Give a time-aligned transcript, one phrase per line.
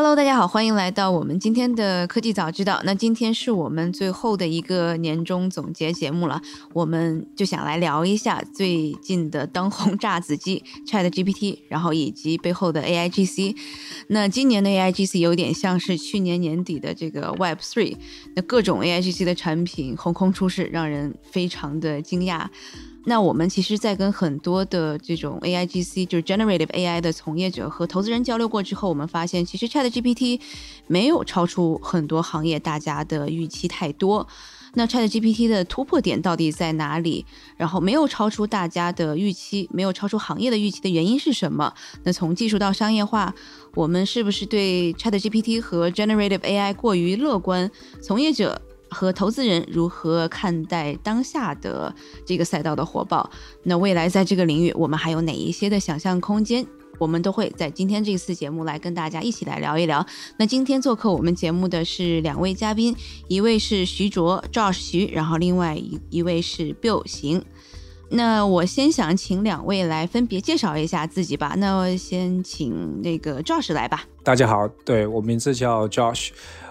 [0.00, 2.80] Hello，大家好，欢迎来到我们今天的科技早知道。
[2.84, 6.40] 那今天是我们最后的一个年终总结节目了，
[6.72, 13.56] 我们就想来聊一下最近的当红炸子鸡 Chat GPT，然后以及背后的 AI GC。
[14.06, 17.96] 那今年的 AI GC 有点像是去年年底的这个 Web Three，
[18.36, 22.46] 那各种 AI GC 的产品横空出世，让人非常的惊讶。
[23.08, 30.40] 那我们其实，在跟很多的这种 A I G C，就是 Generative A I 的从业者和投资人交流过之后，我们发现，其实 Chat G P T
[30.86, 34.28] 没有超出很多行业大家的预期太多。
[34.74, 37.24] 那 Chat G P T 的突破点到底在哪里？
[37.56, 41.72] 然后没有超出大家的预期，没有超出行业的预期的原因是什么？
[42.04, 43.34] 那从技术到商业化，
[43.74, 47.70] 我们是不是对 Chat G P T 和 Generative A I 过于乐观？
[48.02, 48.60] 从业者？
[48.90, 51.94] 和投资人如何看待当下的
[52.24, 53.30] 这个赛道的火爆？
[53.62, 56.66] 那未来在这个领域，我们还有哪一些的想象空间？
[56.98, 60.04] 我们都会在今天这次节目来跟大家一起来聊一聊。
[60.36, 62.96] 那今天做客我们节目的是两位嘉宾，
[63.28, 67.44] 一位是徐卓 Josh 徐，然后另外一一位是 Bill 行。
[68.10, 71.54] 那我先想请两位来分别介绍一下自己吧。
[71.58, 74.04] 那先请那个 Josh 来吧。
[74.24, 76.30] 大家好，对我名字叫 Josh。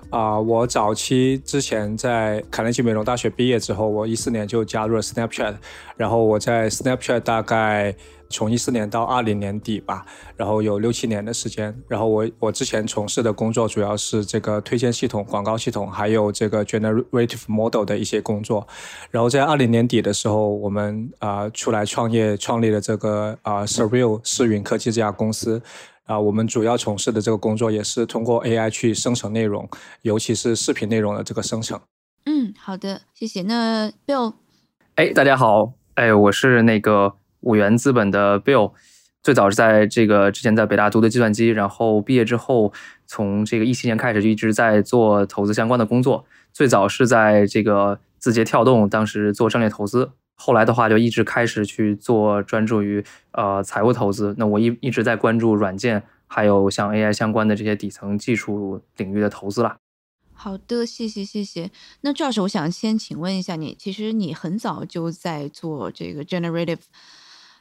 [0.10, 5.56] 啊，我早期之前在卡内基梅隆大学毕业之后，我一四年就加入了 Snapchat，
[5.98, 7.94] 然后我在 Snapchat 大概
[8.30, 10.06] 从一四年到二零年底吧，
[10.38, 11.78] 然后有六七年的时间。
[11.90, 18.66] 然后我我之前从事的工作主要是这个推荐系统、广告系统，还有这个 Generative Model 的一些工作。
[19.12, 25.62] 然后在二零年底的时候，我们啊出来创业，创立了这个啊 Surreal 视云科技这家公司。
[26.08, 29.70] 啊，我们主要从事的这个工作也是通过 AI 去生成内容，
[30.04, 31.80] 尤其是视频内容的这个生成。
[32.26, 33.42] 嗯，好的，谢谢。
[33.42, 34.34] 那 Bill，
[34.96, 38.72] 哎，大家好，哎，我是那个五元资本的 Bill，
[39.22, 42.72] 最早是在这个之前在北大读的计算机，然后毕业之后
[43.06, 50.12] 从这个一七年开始就一直在做投资相关的工作，最早是在这个字节跳动，当时做战略投资。
[50.38, 54.36] 后来的话，就一直开始去做专注于呃财务投资。
[54.38, 59.78] 那我一一直在关注软件，还有像 AI 相关的这些底层技术领域的投资啦。
[60.32, 61.72] 好的，谢谢谢谢。
[62.02, 66.82] 那赵老师，我想先请问一下你，其实你很早就在做这个 generative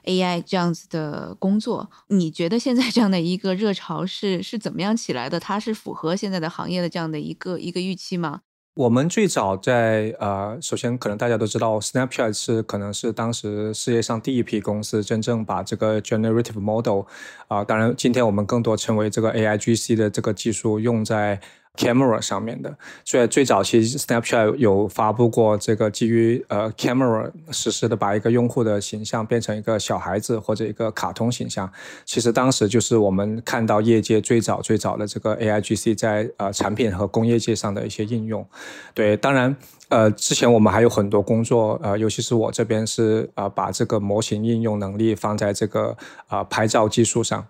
[0.04, 5.40] AI 这样子的工作，你觉得现在这样的一个热潮是是怎么样起来的？
[5.40, 8.42] 它是符合现在的行业的这样的一个一个预期吗？
[8.76, 17.04] 我们最早在呃，首先可能大家都知道，Snapchat 是可能是当时世界上第一批公司真正把这个 generative model
[17.48, 21.40] 啊，当然今天我们更多称为这个 AIGC 的这个技术用在。
[21.76, 31.70] Camera 上面的，所以最早期 Snapchat 有发布过这个基于呃 Camera 实时的把一个用户的形象变成一个小孩子或者一个卡通形象。
[32.04, 38.46] 其实当时就是我们看到业界最早最早的这个 AIGC 在呃产品和工业界上的一些应用。
[38.94, 39.54] 对，当然
[39.88, 47.46] 呃之前我们还有很多工作呃，尤其是我这边是呃把这个模型应用能力放在这个啊拍照技术上。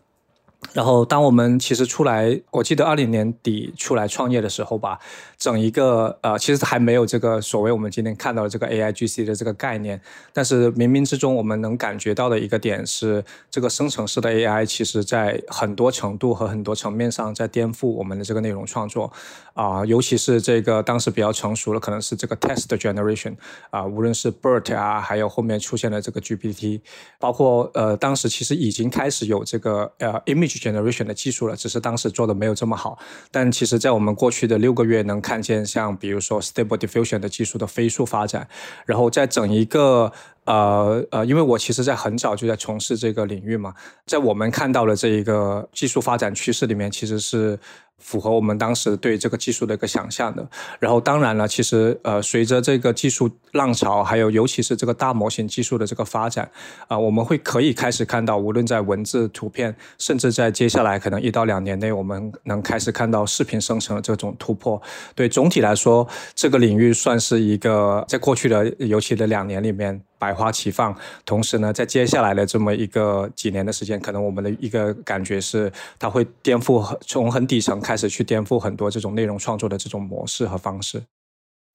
[0.72, 4.98] 然后，当我们其实出来，我记得二零年底出来创业的时候吧，
[5.38, 10.00] 整一个呃，其实还没有这个所谓我们今天看到的这个 AIGC 的这个概念。
[10.32, 19.12] 但是冥冥之中，我们能感觉到的一个点是，这个生成式的 AI 其实在很多程度和很多层面上在颠覆我们的这个内容创作
[19.54, 23.36] 啊，尤其是这个当时比较成熟的，可能是这个 Text Generation
[23.70, 26.80] 啊，无论是 BERT 啊，还有后面出现的这个 GPT，
[27.18, 32.98] 包括呃，当时其实已经开始有这个呃 Image generation 的技术了，只是当时做的没有这么好。
[33.30, 38.48] 但其实，在我们过去的六个月，能看见像比如说 Stable Diffusion 的技术的飞速发展，
[38.84, 40.12] 然后在整一个
[40.44, 43.74] 呃呃，因为我其实在很早就在从事这个领域嘛，
[44.06, 47.58] 在我们看到的这一个技术发展趋势里面，其实是。
[47.98, 50.46] 符合我们当时对这个技术的一个想象的。
[50.78, 56.50] 然后，当然了，其实呃，随着这个技术浪潮，还有尤其是这个大模型技术的这个发展，
[56.88, 64.80] 啊，我们会可以开始看到，无论在文字、图片，甚至在接下来可能一到两年内，我们能开始看到视频生成的这种突破。
[65.14, 70.00] 对，总体来说，这个领域算是一个在过去的尤其的两年里面。
[70.18, 81.02] 百花齐放，同时呢，在接下来的这么一个几年的时间，可能我们的一个感觉是，它会颠覆从很底层开始去颠覆很多这种内容创作的这种模式和方式。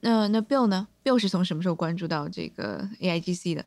[0.02, 3.66] 那那 Bill 呢？Bill 是从什么时候关注到这个 AIGC 的？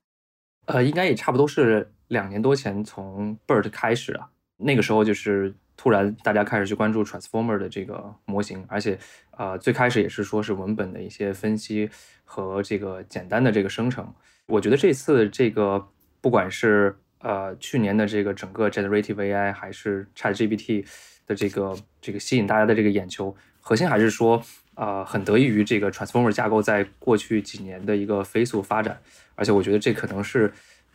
[0.66, 4.28] 呃，应该也差不多是两年多前从 BERT 开始啊。
[4.56, 8.98] 那个时候就是突然大家开始去关注 Transformer 的这个模型，而且
[9.36, 11.88] 呃最开始也是说是文本的一些分析
[12.24, 14.12] 和这个简单的这个生成。
[14.46, 15.88] 我觉得这次这个
[16.20, 20.86] 不管是呃去年的这个整个 Generative AI 还是 ChatGPT
[21.26, 24.42] 的这个这个吸引大家的这个眼球，核心还是说
[24.74, 28.98] 呃很得益于这个 Transformer 架构在过去几年的一个飞速发展，
[29.34, 30.52] 而且我觉得这可能是。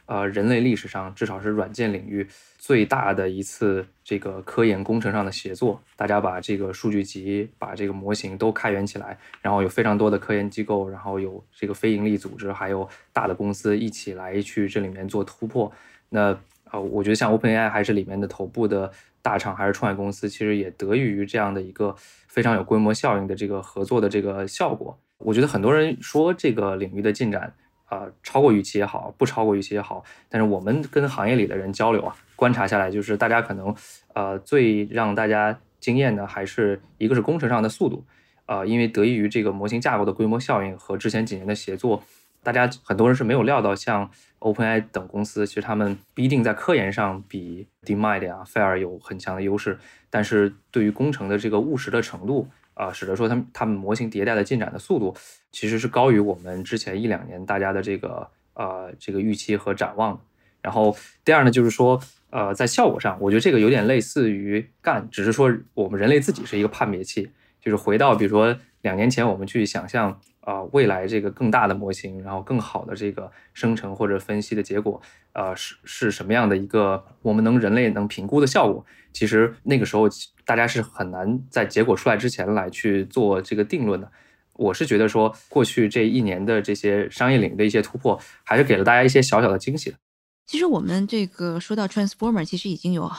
[0.09, 2.27] 呃，人类历史上至少是软件领域
[2.57, 15.71] 最大的一次这个科研工程上的协作，大家把这个数据集、把这个模型都开源起来，然后有非常多的科研机构，然后有这个非盈利组织，还有大的公司一起来去这里面做突破。
[16.09, 16.35] 那
[16.71, 18.91] 呃，我觉得像 OpenAI 还是里面的头部的
[19.21, 21.95] 大厂，还是创业公司，其实也得益于这样的一个
[22.27, 24.97] 非常有规模效应的这个合作的这个效果。
[25.19, 27.53] 我觉得很多人说这个领域的进展。
[27.89, 33.75] 啊，超过预期也好，不超过预期也好，但是我们跟行业里的人交流啊，观察下来，就是大家可能，
[34.13, 38.06] 呃，最让大家惊艳的还是一个是工程上的速度，
[38.45, 42.03] 呃，因为得益于这个模型架构的规模效应和之前几年的协作，
[42.44, 49.80] 大家很多人是没有料到，像 OpenAI 等公司，其实他们不一定在科研上比 DeepMind 啊、Fair 有很强的优势，
[50.12, 52.47] 但是对于工程的这个务实的程度。
[52.79, 55.13] 啊，使得说他们他们模型迭代的进展的速度，
[55.51, 60.17] 其实是高于我们之前一两年大家的这个呃这个预期和展望。
[60.61, 60.95] 然后
[61.25, 67.29] 第二呢，就是说呃在效果上，我觉得这个有点类似于干，只是说我们人类自己是一个判别器，
[67.59, 70.17] 就是回到比如说两年前我们去想象
[70.50, 75.00] 啊未来这个更大的模型，然后更好的这个生成或者分析的结果，
[75.34, 78.84] 呃是是什么样的一个我们能人类能评估的效果。
[79.13, 80.10] 其实那个时候，
[80.46, 84.12] 大家是很难在结果出来之前来去做这个定论的。
[84.56, 89.98] 我是觉得说，过去这一年的这些商业领域的一些突破，还是给了大家一些小小的惊喜的。
[90.46, 93.10] 其实我们这个说到 Transformer，其实已经有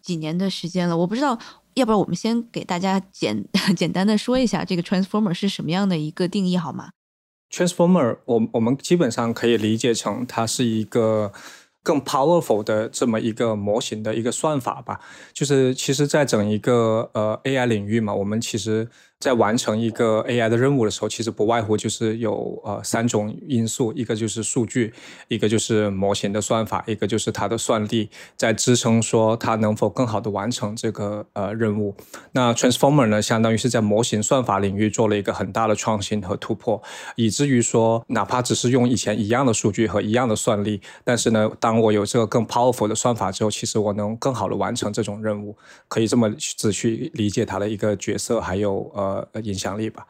[0.00, 0.96] 几年的时间了。
[0.96, 1.38] 我不知道，
[1.74, 3.44] 要不然我们先给大家简
[3.76, 6.90] 简单的说一下这个 Transformer 是什么样的一个定义好吗
[7.50, 11.32] ？Transformer，我我们基本上可以理解成它是一个。
[11.80, 15.00] 更 powerful 的这么一个模型的一个算法吧，
[15.32, 18.86] 就是其实，在整一个呃 AI 领域嘛，我们其实。
[19.20, 24.94] 在完成一个 AI 的任务的时候，其实不外乎就是有呃三种因素，一个就是数据，
[25.26, 31.96] 一个就是模型的算法，一个就是它的算力，在支撑说它能否更好的完成这个呃任务。
[32.30, 36.80] 那 Transformer 呢，相当于是在模型算法领域做了一个很大的创新和突破，
[37.16, 45.56] 以至于说，哪怕只是用以前一样的数据和一样的算力，但是呢，当我有这个更 powerful 的算法之后，其实我能更好的完成这种任务，
[45.88, 49.07] 可以这么只去理解它的一个角色，还有呃。
[49.32, 50.08] 呃，影响力吧。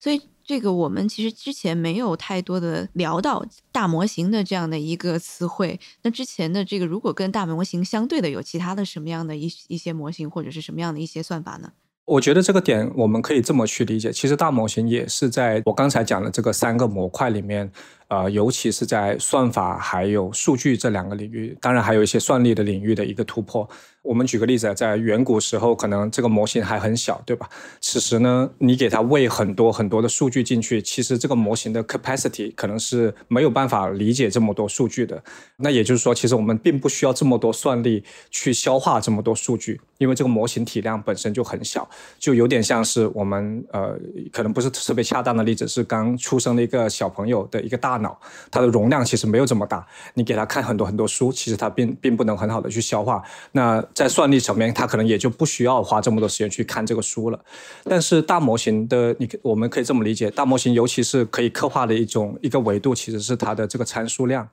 [0.00, 5.80] 所以这个我们其实之前没有太多的聊到大模型的这样的一个词汇。
[6.02, 11.72] 那之前的这个，如果跟大模型相对的，有其他的什么样的一一些模型，或者是什么样的一些算法呢？
[12.04, 17.72] 我觉得这个点我们可以这么去理解，其实大模型也是在我刚才讲的这个三个模块里面。
[18.14, 23.68] 呃，尤其是在算法还有数据这两个领域，当然还有一些算力的领域的一个突破。
[24.02, 27.48] 我们举个例子，在远古时候，可能这个模型还很小，对吧？
[27.80, 35.20] 此时呢，你给它喂很多很多的数据进去，其实这个模型的 capacity 可能是没有办法理解这么多数据的。
[35.56, 41.88] 那也就是说，其实我们并不需要这么多算力去消化这么多数据，因为这个模型体量本身就很小，
[42.18, 43.98] 就有点像是我们呃，
[44.30, 48.03] 可能不是特别恰当的例子，是刚出生的一个小朋友的一个大脑。
[48.04, 48.16] 脑
[48.52, 49.84] 它的容量其实没有这么大，
[50.14, 53.20] 你给他看很多很多书，其实它并并不能很好的去消化。
[53.50, 57.40] 那在算力层面，它可能也就不需要花这么多时间去看这个书了。
[57.82, 64.48] 但是大模型的，你我们可以这么理解，大模型尤其是可以刻画的一种一个维度，其实是它的这个参数量。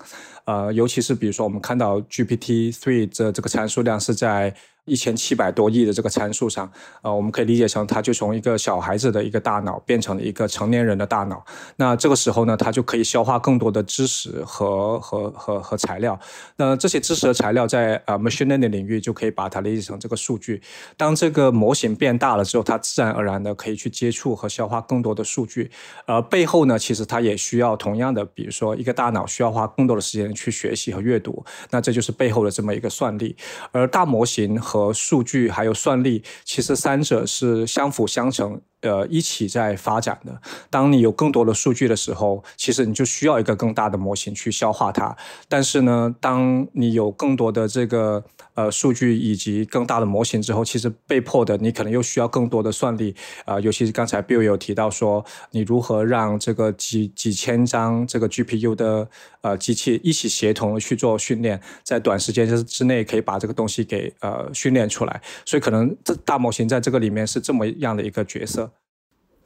[0.46, 4.56] 呃，尤其是比如说我们看到 GPT three 这这个参数量是在。
[4.92, 6.70] 一千七百多亿的这个参数上，
[7.02, 11.42] 呃，我们可以理解成，它就从一个小孩子的一个大脑变成了一个成年人的大脑。
[11.78, 16.20] 那这个时候呢，它就可以消化更多的知识和和和和材料。
[16.58, 20.62] 那这些知识和材料在呃 machine learning 领域就可以把它理解成这个数据。
[20.98, 25.72] 当这个模型变大了之后，它自然而然的可以去接触和消化更多的数据。
[26.06, 31.42] 而背后呢，其实它也需要同样的，比如说一个大脑需要花更多的时间去学习和阅读。
[31.70, 33.38] 那这就是背后的这么一个算力。
[33.72, 34.60] 而大模型。
[34.60, 38.62] 和数据还有算力，其实三者是相辅相成。
[38.82, 40.42] 呃一起在发展的。
[40.70, 45.16] 当你有更多的数据的时候，其实你就需要一个更大的模型去消化它。
[45.48, 48.24] 但是呢，当你有更多的这个
[48.56, 53.60] 呃数据以及更大的模型之后，其实被迫的你可能又需要更多的算力啊。
[53.60, 59.08] 尤其是刚才 Bill 有提到说，你如何让这个几几千张这个 GPU 的
[59.42, 65.22] 呃机器一起协同去做训练，在短时间之之内可以把这个东西给呃训练出来。
[65.46, 68.71] 所以可能这大模型在这个里面是这么样的一个角色。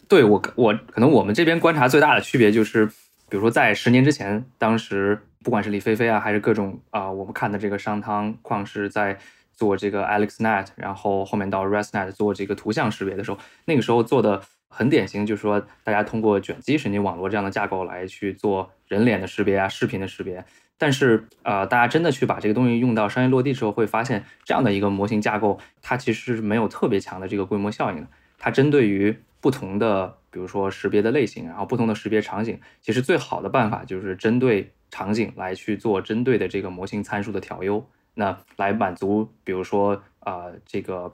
[0.08, 9.18] 对我我可能我们这边观察最大的区别就是，比如说在十年之前，当时不管是李飞飞啊，还是各种啊，我们看的这个商汤矿石在
[9.54, 20.44] 做这个 AlexNet，然后后面到 ResNet 做这个图像识别的时候，那个时候做的很典型，就是说大家通过卷积神经网络这样的架构来去做人脸的识别啊，视频的识别。
[20.78, 28.08] 但是呃，大家真的去把这个东西用到商业落地之后，会发现这样的一个模型架构，它其实是没有特别强的这个规模效应的。
[28.38, 41.14] 它针对于不同的，比如说识别的类型，然后不同的识别场景，其实最好的办法就是针对场景来去做针对的这个模型参数的调优，那来满足，比如说啊，这个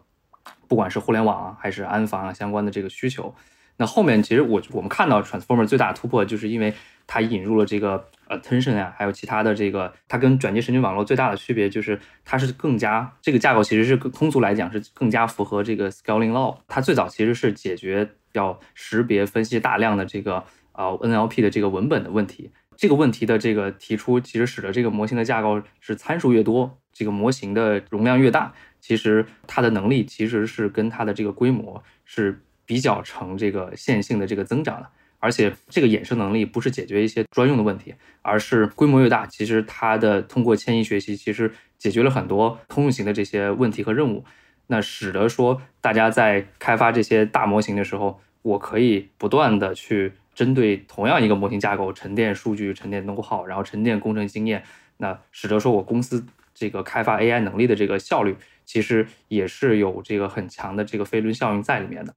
[0.69, 3.35] 不管是互联网啊，还是安防啊相关的这个需求。
[3.75, 6.73] 那后面其实我我们看到 Transformer 最大的突破，就是因为
[7.05, 16.59] 它引入了这个 Attention 啊，还有其他的这个，它跟转接神经网络最大的区别就是它是更加这个架构其实是更通俗来讲是更加符合这个 Scaling Law。
[16.69, 18.09] 它最早其实是解决。
[18.33, 34.87] 要识别分析大量的这个呃 NLP 的这个文本的问题，这个问题的这个提出，其实使得这个模型的架构是参数越多，这个模型的容量越大，其实它的能力其实是跟它的这个规模是比较成这个线性的这个增长的，
[35.19, 44.23] 而且这个衍生能力不是解决一些专用的问题，而是规模越大，其实它的通过迁移学习，其实解决了很多通用型的这些问题和任务。
[44.71, 54.63] 那使得说，大家在开发这些大模型的时候，我可以不断的去针对同样一个模型架构沉淀数据、沉淀 know how，然后沉淀工程经验。
[54.95, 62.13] 那使得说我公司这个开发 AI 能力的这个效率，其实也是有这个很强的这个飞轮效应在里面的。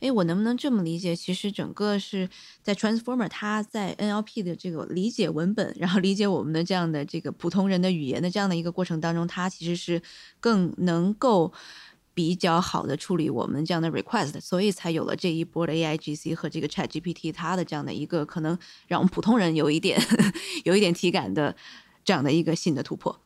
[0.00, 1.14] 哎，我能不能这么理解？
[1.14, 2.30] 其实整个是
[2.62, 10.00] 在 Transformer，它在 NLP 的这个理解文本，然后理解我们的这样的这个普通人的语言的这样的一个过程当中，它其实是
[10.40, 11.52] 更能够。
[12.20, 19.98] 比较好的处理我们这样的 request，所以才有了这一波的 AIGC 和这个 ChatGPT 它的这样的一个可能让我们普通人有一点
[20.64, 21.56] 有一点体感的
[22.04, 23.20] 这样的一个新的突破。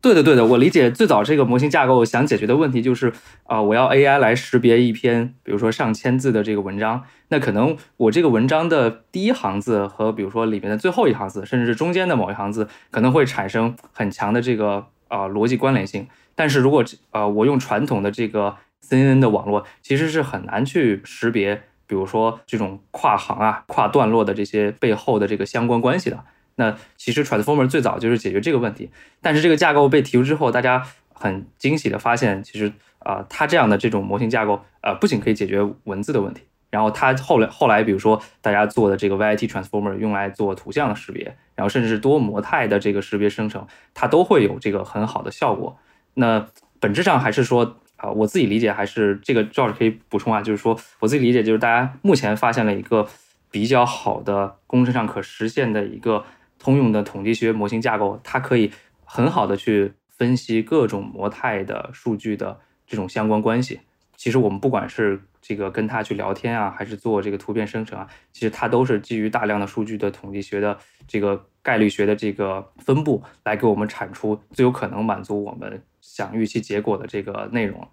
[0.00, 3.12] 对的，对的，我理解最早这个模型架构想解决的问题就是
[3.44, 16.08] 啊，我要 AI 来识别一篇比如说上千字的这个文章，那可能我这个文章的第一行字和比如说里面的最后一行字，甚至是中间的某一行字，可能会产生很强的这个啊逻辑关联性。
[16.34, 26.24] 但是如果呃我用传统的这个 CNN 的网络，其实是很难去识别，比如说这种跨行啊、跨段落的这些背后的这个相关关系的。
[26.56, 28.90] 那其实 Transformer 最早就是解决这个问题。
[29.20, 41.24] 但是这个架构被提出之后，大家很惊喜的发现，其实啊它这样的这种模型架构，呃不仅可以解决文字的问题，然后它后来后来比如说大家做的这个 ViT Transformer 用来做图像的识别，
[41.54, 45.78] 然后甚至是多模态的这个识别生成，它都会有这个很好的效果。
[46.14, 46.46] 那
[46.80, 53.06] 本质上还是说啊，我自己理解还是这个 George 可以补充啊，就是说我自己理解就是大家目前发现了一个
[53.50, 56.24] 比较好的工程上可实现的一个
[56.58, 58.72] 通用的统计学模型架构，它可以
[59.04, 63.80] 很好的去分析各种模态的数据的这种相关关系。
[64.16, 70.76] 其实我们不管是这个跟它去聊天啊，还是做这个图片生成啊，其实它都是基于大量的数据的统计学的
[71.06, 75.82] 这个概率学的这个分布来给我们产出最有可能满足我们。
[76.14, 77.88] 想预期结果的这个内容，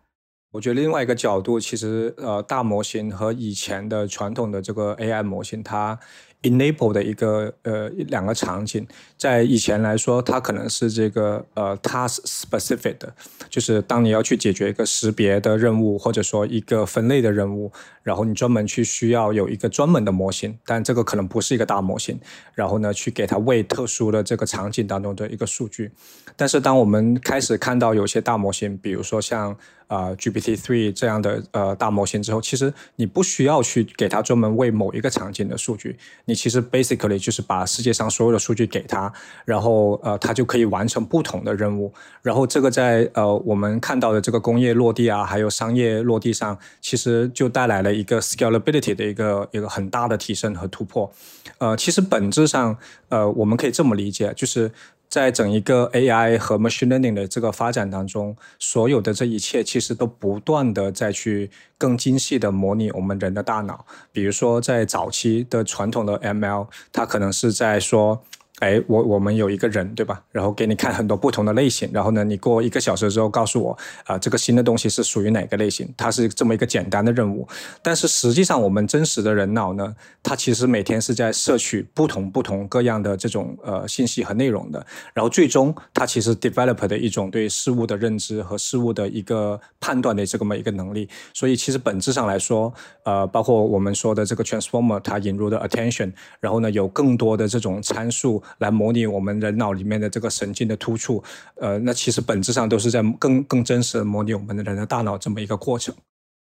[0.51, 5.97] 我觉得另外一个角度，其实呃，大模型和以前的传统的这个 AI 模型，它。
[6.43, 13.13] Enable 的一个呃两个场景，在以前来说，它可能是这个呃 task specific 的，
[13.49, 17.71] 就是当你要去解决一个识别的任务，或者说一个分类的任务，
[18.03, 22.17] 然后你专门去需要有一个专门的模型，但这个可能不是一个大模型，
[22.53, 25.91] 然后呢去给它喂特殊的这个场景当中的一个数据。
[26.37, 29.53] 但是当我们开始看到有些大模型，比如说像
[29.87, 35.97] 啊，GPT three 这样的呃大模型之后，其实你不需要去给它专门为某一个场景的数据，
[36.29, 39.11] 你其实 basically 就是把世界上所有的数据给他，
[39.43, 41.91] 然后呃他就可以完成不同的任务。
[42.21, 51.11] 然后这个在呃我们看到的这个工业落地啊，还有商业落地上，其实就带来了一个 scalability 的一个一个很大的提升和突破。
[51.57, 52.77] 呃，其实本质上
[53.09, 54.71] 呃我们可以这么理解，就是。
[55.09, 63.85] 在整一个 AI 和 machine learning 的这个发展当中，所有的这一切其实都不断的在去更精细的模拟我们人的大脑。
[64.11, 68.23] 比如说，在早期的传统的 ML，它可能是在说。
[68.59, 70.21] 哎，我我们有一个人，对吧？
[70.31, 75.87] 然后给你看很多不同的类型，然后呢，你过一个小时之后告诉我，啊，这个新的东西是属于哪个类型？
[75.95, 77.47] 它是这么一个简单的任务。
[77.81, 84.85] 但是实际上，我们真实的人脑呢，它其实每天是在摄取不同不同各样的这种呃信息和内容的。
[85.13, 91.07] 然后最终，它其实 develop 的一种对事物的认知和事物的一个判断的这么一个能力。
[91.33, 92.73] 所以其实本质上来说，
[93.03, 96.11] 呃，包括我们说的这个 transformer，它引入的 attention，
[96.41, 98.43] 然后呢，有更多的这种参数。
[98.57, 101.23] 来模拟我们人脑里面的这个神经的突触，
[101.55, 105.95] 呃，那其实本质上都是在更更真实的模拟我们的人的大脑这么一个过程。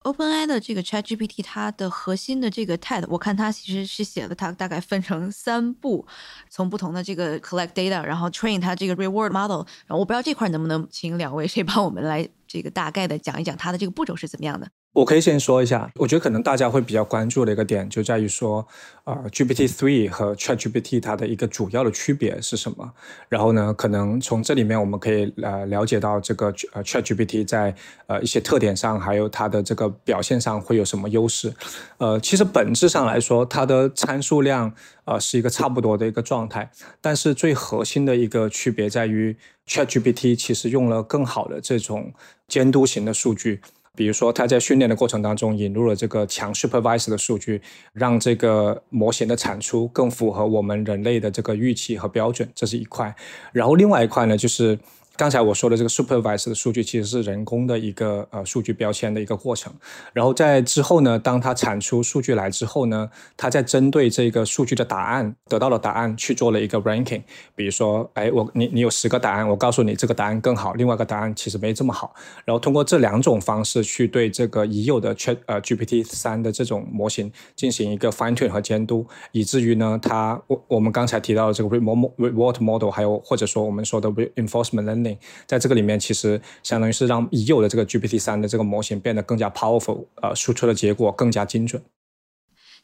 [0.03, 6.07] OpenAI 的这个 ChatGPT，它的核心的这个 TED，我看它其实是写了它大概分成三步，
[6.51, 14.69] 从不同的这个 collect data，然后 train 它这个 reward model，然后我不知道这块能不能请两位谁帮我们来这个大概的讲一讲它的这个步骤是怎么样的。
[14.93, 18.65] 我可以先说一下，我觉得可能大家会比较关注的一个点就在于说，
[19.03, 22.93] 啊，GPT three 和 ChatGPT 它的一个主要的区别是什么？
[23.29, 27.75] 然后呢，可能从这里面我们可以呃了解到这个呃 ChatGPT 在
[28.07, 31.53] 呃一些特点上，还有它的这个表现上会有什么优势？
[31.99, 34.73] 呃，其实本质上来说，它的参数量
[35.05, 36.71] 呃是一个差不多的一个状态，
[37.01, 42.13] 但是最核心的一个区别在于 ChatGPT 其实用了更好的这种
[42.49, 43.61] 监督型的数据。
[43.97, 53.15] 比如说，它在训练的过程当中引入了这个强 supervised 的数据，让这个模型的产出更符合我们人类的这个预期和标准，这是一块。
[53.53, 54.79] 然后另外一块呢，就是。
[55.17, 59.73] 刚才我说的这个 supervised 的数据其实是人工的一个呃数据标签的一个过程，
[60.13, 67.23] 然后在之后呢，当它产出数据来之后呢，它在针对这个数据的答案得到了答案去做了一个 ranking，
[67.55, 72.13] 比如说，哎，我你你有十个答案，我告诉你这个答案更好，另外一个答案其实没这么好，
[72.45, 85.04] 然后通过这两种方式去对这个已有的 Chat 呃 GPT 三的这种模型进行一个 fine tune 和监督，以至于呢，它我我们刚才提到的这个 reward model，还有或者说我们说的 reinforcement learning。
[85.47, 91.83] 在这个里面，其实相当于是让已有的这个 GPT 三的这个模型变得更加 powerful，呃，输出的结果更加精准。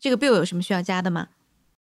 [0.00, 1.28] 这个 Bill 有什么需要加的吗？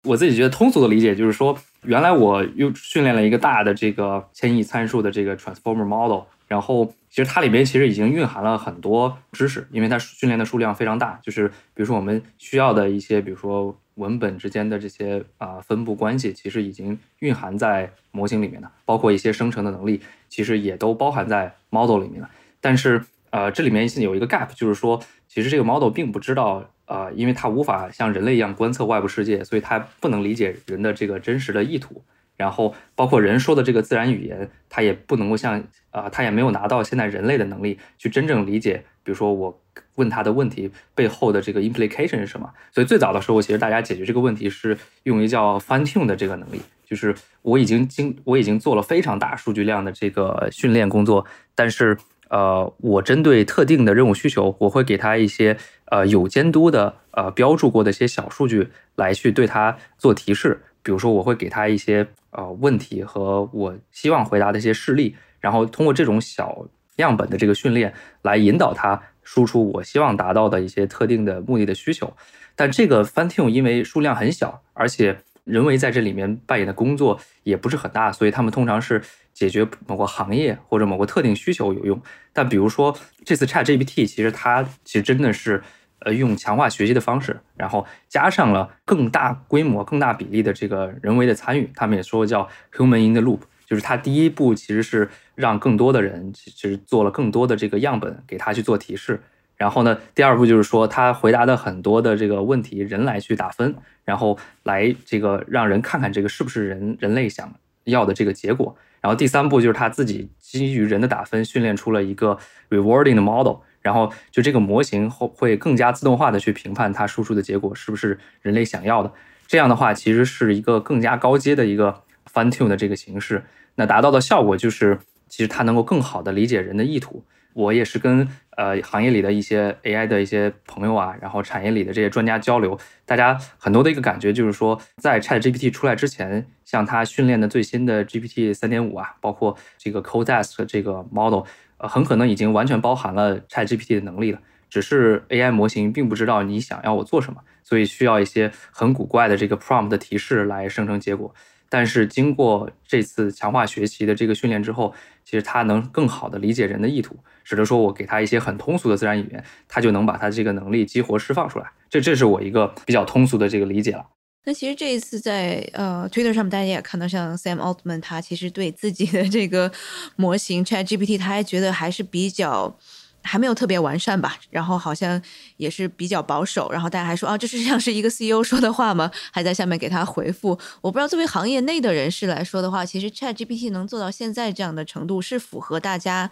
[0.05, 13.79] 我自己觉得通俗的理解就是说，原来我又训练了一个大的这个千亿参数的这个 transformer model，然后其实它里面其实已经蕴含了很多知识，因为它训练的数量非常大，就是比如说我们需要的一些，比如说。
[13.95, 22.29] 文本之间的这些啊分布关系，其实已经蕴含在模型里面的，包括一些生成的能力，其实也都包含在 model 里面了。
[22.61, 32.03] 但是呃，这里面有一个 gap，就是说，其实这个 model 并不知道，呃，因为它无法像人类一样观测外部世界，所以它不能理解人的这个真实的意图。
[32.37, 39.61] 然后，包括人说的这个自然语言，它也不能够像啊，它也没有拿到现在人类的能力去真正理解，比如说我。
[39.97, 42.51] 问他的问题背后的这个 implication 是什么？
[42.73, 51.97] 所以最早的时候，其实大家解决这个问题是用于叫 fine tune 的这个能力，就是我已经经我已经做了非常大数据量的这个训练工作，但是
[52.29, 69.01] 呃，我针对特定的任务需求，我会给他一些呃有监督的呃标注过的一些小数据来去对他做提示，比如说我会给他一些呃问题和我希望回答的一些事例，然后通过这种小样本的这个训练来引导他。
[69.25, 72.15] 输出我希望达到的一些特定的目的的需求，
[72.55, 82.01] 但这个 fine tune 因为数量很小，而且人为在这里面扮演的工作也不是很大，所以他们通常是解决某个行业或者某个特定需求有用。
[82.33, 85.63] 但比如说这次 Chat GPT，其实它其实真的是
[86.01, 93.41] 呃用强化学习的方式，然后加上了更大规模、更大比例的这个人为的参与，他们也说叫 human in the loop。
[93.67, 99.21] 就是他第一步其实是让更多的人其实做了更多的这个样本给他去做提示，
[99.57, 107.53] 然后呢，第二步就是说他回答的很多的这个问题人来去打分，然后来这个让人看看这个是不是人人类想
[107.85, 112.39] 要的这个结果，然后第三步就是他自己基于人的打分训练出了一个
[112.71, 119.13] rewarding 的 model，然后就这个模型会会更加自动化的去评判它输出的结果是不是人类想要的，
[119.47, 122.03] 这样的话其实是一个更加高阶的一个。
[122.33, 123.45] fine tune 的这个形式，
[123.77, 124.99] 那达到的效果就是，
[125.35, 127.25] 其实它能够更好的理解人的意图。
[127.55, 141.43] 我也是跟呃行业里的一些 AI 的一些朋友啊，然后产业里的这些专家交流，大家很多的一个感觉就是说，在 Chat GPT 出来之前，像它训练的最新的 GPT 三点五啊，包括这个 Codex 这个 model，
[141.79, 144.39] 呃，很可能已经完全包含了 Chat GPT 的能力了，
[144.71, 151.35] 只是 AI 模型并不知道你想要我做什么，所以需要一些很古怪的这个 prompt 的提示来生成结果。
[151.77, 161.69] 但是经过这次强化学习的这个训练之后，其实它能更好的理解人的意图，使得说我给他一些很通俗的自然语言，他就能把他这个能力激活释放出来。
[161.91, 164.07] 这这是我一个比较通俗的这个理解了。
[164.45, 169.73] 那其实这一次在呃 Twitter 上面，大家也看到，像 Sam Altman 他其实对自己的这个
[170.15, 172.79] 模型 Chat GPT，他还觉得还是比较
[173.25, 174.37] 还没有特别完善吧。
[174.51, 175.21] 然后好像
[175.57, 176.71] 也是比较保守。
[176.71, 179.11] 然后大家还说啊，这是像是一个 CEO 说的话吗？
[179.33, 180.51] 还在下面给他回复。
[180.81, 186.31] 我不知道作为行业内的人士来说的话，其实 Chat GPT 能做到现在这样的程度，是符合大家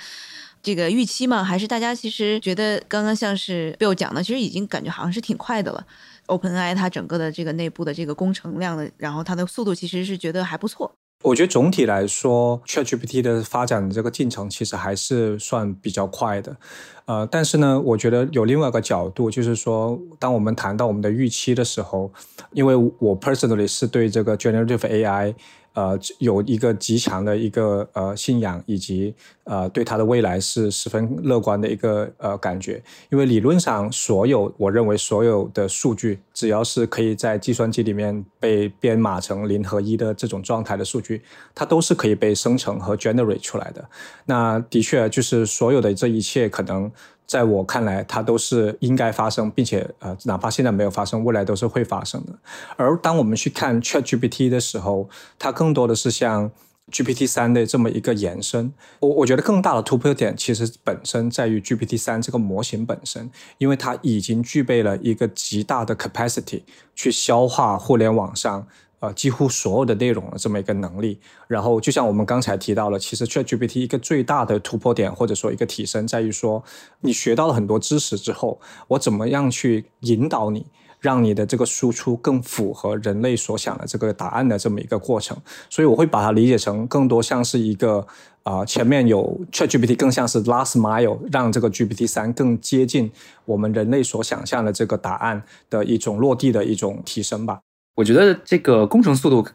[0.63, 1.43] 这个预期吗？
[1.43, 5.85] 还是大家其实觉得刚刚像是 Bill 讲的，其实已经感觉好像是挺快的了。
[6.27, 10.95] OpenAI 它整个的这个内部的这个工程量的，然后它的速度其实是觉得还不错。
[11.23, 16.57] 我觉得总体来说，ChatGPT 的发展这个进程其实还是算比较快的。
[17.05, 22.13] 呃，但是呢，我觉得有另外一个角度，就是说，当我们谈到我们的预期的时候，
[22.53, 25.35] 因为我 personally 是对这个 Generative AI。
[25.75, 32.83] 呃，有一个极强的一个呃信仰，以及呃对它的未来是十分乐观的一个呃感觉。
[33.11, 41.23] 因为理论上，所有我认为所有的数据，只要是可以在计算机里面被编码成零和一的这种状态的数据，
[41.55, 43.89] 它都是可以被生成和 generate 出来的。
[44.27, 46.91] 那的确，就是所有的这一切可能。
[47.33, 52.33] 在我看来，它都是应该发生，并且呃，哪怕现在没有发生，未来都是会发生的。
[52.77, 56.51] 而当我们去看 Chat GPT 的时候，它更多的是像
[56.91, 58.71] GPT 三的这么一个延伸。
[59.01, 66.65] 我我觉得更大的突破点其实本身在于 GPT 三这个模型本身，因为它已经具备了一个极大的 capacity
[66.95, 68.67] 去消化互联网上。
[69.03, 76.63] 呃，几乎所有的内容的这么一个能力，然后就像我们刚才提到了，其实 ChatGPT 一个最大的突破点或者说一个提升，在于说
[77.01, 80.65] 你学到了很多知识之后，我怎么样去引导你，
[81.01, 85.37] 让你的这个输出更符合人类所想的这个答案的这么一个过程。
[85.69, 88.07] 所以我会把它理解成更多像是一个
[88.45, 93.11] 啊，前面有 ChatGPT 更像是 last mile，让这个 GPT 三更接近
[93.47, 97.59] 我们人类所想象的这个答案的一种落地的一种提升吧。
[97.95, 99.47] 我觉得这个工程速度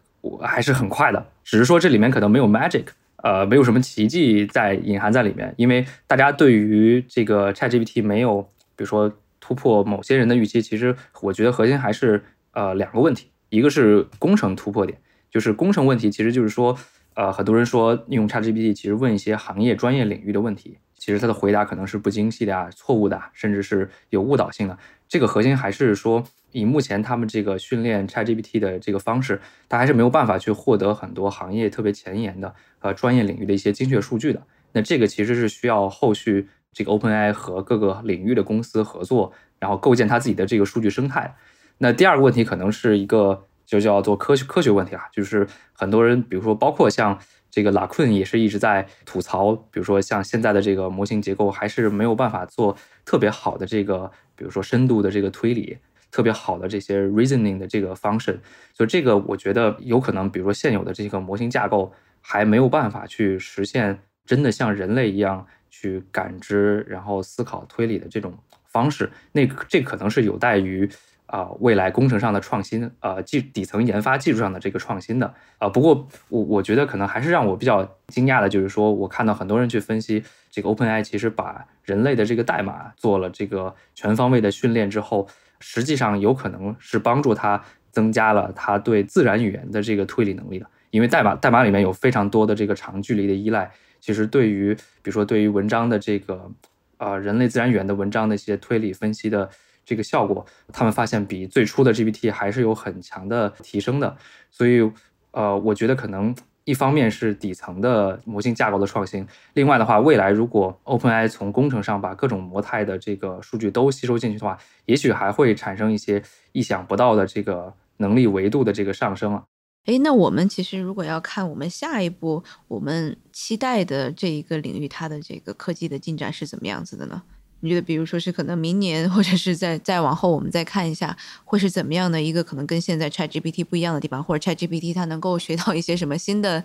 [0.41, 2.85] 还是很快的，只是说这里面可能没有 magic，
[3.23, 5.51] 呃，没有什么奇迹在隐含在里面。
[5.57, 8.41] 因为大家对于这个 ChatGPT 没有，
[8.75, 14.99] 比如说突破某些人的预期，其实我觉得核心还是呃两个问题，一个是工程突破点，
[15.31, 16.77] 就是工程问题，其实就是说，
[17.15, 24.77] 呃，很多人说用 ChatGPT 其实问一些行业专业领域的问题，其实他的回答可能是不精细的啊、错误的，甚至是有误导性的。
[25.07, 26.23] 这个核心还是说。
[26.57, 29.39] 以目前他们这个训练 ChatGPT 的这个方式，
[29.69, 34.41] 它还是没有办法去获得很多行业特别前沿的呃专业领域的一些精确数据的。
[34.71, 41.35] 那这个其实是需要后续这个 OpenAI 和各个领域的公司合作，然后构建它自己的这个数据生态。
[41.77, 47.19] 那第二个问题可能是一个就叫做科学科学问题啊，就是很多人，比如说包括像
[47.51, 55.77] 这个 Lacun 也是一直在吐槽，比如说像现在的这个模型结构还是没有办法做特别好的这个，比如说深度的这个推理。
[56.09, 58.37] 特别好的这些 reasoning 的这个 function，
[58.73, 61.91] 所以这个我觉得有可能，比如说现有的这个模型架构
[62.21, 68.33] 还没有办法去实现真的像人类一样去感知、然后思考、推理的这种
[68.65, 69.11] 方式。
[69.33, 70.89] 那这可能是有待于
[71.25, 75.67] 啊未来工程上的创新，呃技底层研发技术上的这个创新的啊。
[75.67, 85.27] 不过我我觉得可能还是让我比较惊讶的就是说，我看到很多人去分析这个 OpenAI 其实把人类的这个代码做了这个全方位的训练之后。
[85.59, 96.51] 实际上有可能是帮助他增加了他对自然语言的这个推理能力的，因为代码代码里面有非常多的这个长距离的依赖，其实对于比如说对于文章的这个
[96.97, 99.49] 呃人类自然语言的文章的一些推理分析的
[99.85, 104.17] 这个效果，他们发现比最初的 GPT 还是有很强的提升的，
[104.49, 104.91] 所以
[105.31, 106.35] 呃我觉得可能。
[106.67, 119.43] 一方面是底层的模型架构的创新，另外的话，未来如果 OpenAI 从工程上把各种模态的这个数据都吸收进去的话，也许还会产生一些意想不到的这个能力维度的这个上升啊。
[119.85, 127.23] 哎，那我们其实如果要看我们下一步我们期待的这一个领域，它的这个科技的进展是怎么样子的呢？
[127.61, 136.63] 你觉得，比如说是可能明年，或者是在再往后，我们再看一下，会是怎么样的一个可能跟现在 Chat GPT 不一样的地方，或者 Chat GPT 它能够学到一些什么新的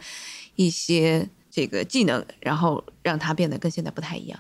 [0.57, 4.39] 一些这个技能，然后让它变得跟现在不太一样。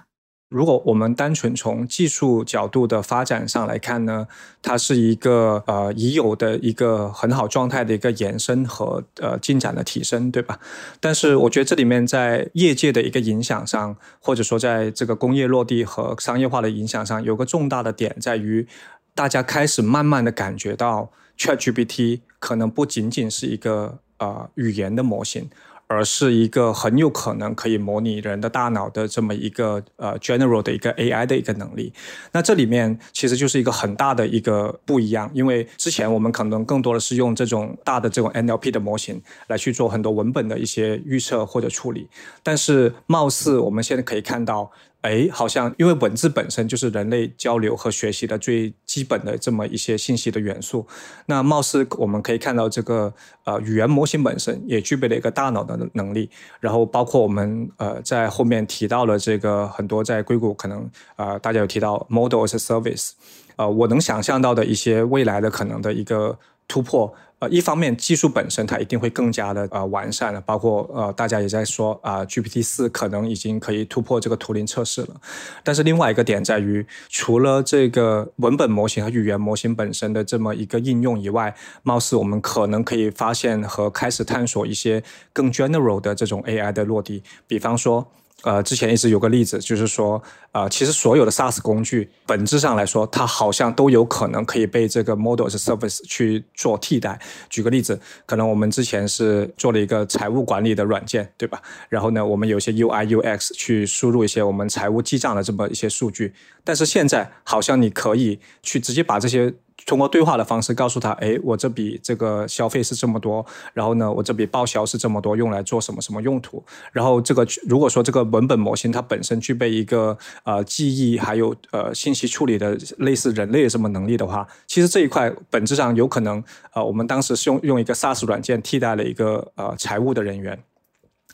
[0.53, 4.29] 如果我们单纯从技术角度的发展上来看呢，
[4.61, 10.61] 它是一个呃已有的一个很好状态的一个延伸和呃进展的提升，对吧？
[11.01, 18.69] 但是我觉得这里面在业界的一个影响上，或者说在这个工业落地和商业化的影响上，有个重大的点在于，
[19.15, 24.01] 大家开始慢慢的感觉到 ChatGPT 可能不仅仅是一个。
[24.23, 25.51] 呃语言的模型。
[25.93, 31.93] 而是一个很有可能可以模拟人的大脑的这么一个呃 general 的一个 AI 的一个能力。
[32.33, 42.09] 那这里面其实就是一个很大的一个不一样，因为之前我们可能更多的是用这种大的这种 NLP 的模型来去做很多文本的一些预测或者处理，
[42.43, 44.71] 但是貌似我们现在可以看到。
[45.03, 50.87] 哎，好像因为文字本身就是人类交流和学习的最基本的这么一些信息的元素，
[51.27, 53.13] 那貌似我们可以看到这个
[53.45, 63.11] 呃语言模型本身也具备了一个大脑的能力，然后包括我们呃在后面提到了这个很多在硅谷可能呃大家有提到 model as a service，
[63.57, 66.39] 呃我能想象到的一些未来的可能的一个
[66.69, 67.13] 突破。
[67.43, 75.21] 呃，一方面技术本身它一定会更加的呃完善了，包括呃大家也在说啊，GPT 四可能已经可以突破这个图灵测试了。
[75.65, 81.53] 但是另外一个点在于，除了这个文本模型和语言模型本身的这么一个应用以外，
[81.83, 85.03] 貌似我们可能可以发现和开始探索一些
[85.33, 88.13] 更 general 的这种 AI 的落地，比方说。
[88.43, 97.21] 呃，之前一直有个例子，就是说，呃，其实所有的 SaaS 工具本质上来说，它好像都有可能可以被这个 Model as Service 去做替代。
[97.49, 101.63] 举个例子，可能我们之前是做了一个财务管理的软件，对吧？
[101.89, 109.55] 然后呢，我们有些 UI UX 去输入一些我们财务记账的这么一些数据，但是现在好像你可以去直接把这些。
[109.87, 116.63] 通过对话的方式告诉他，哎，我这笔这个消费是这么多，然后呢，我这笔报销是这么多，用来做什么什么用途？
[116.93, 126.43] 然后这个如果说这个文本模型它本身具备一个呃记忆还有呃信息处理的类似人类的这么能力的话，其实这一块本质上有可能
[126.75, 130.63] 呃，我们当时是用用一个 SaaS 软件替代了一个呃财务的人员，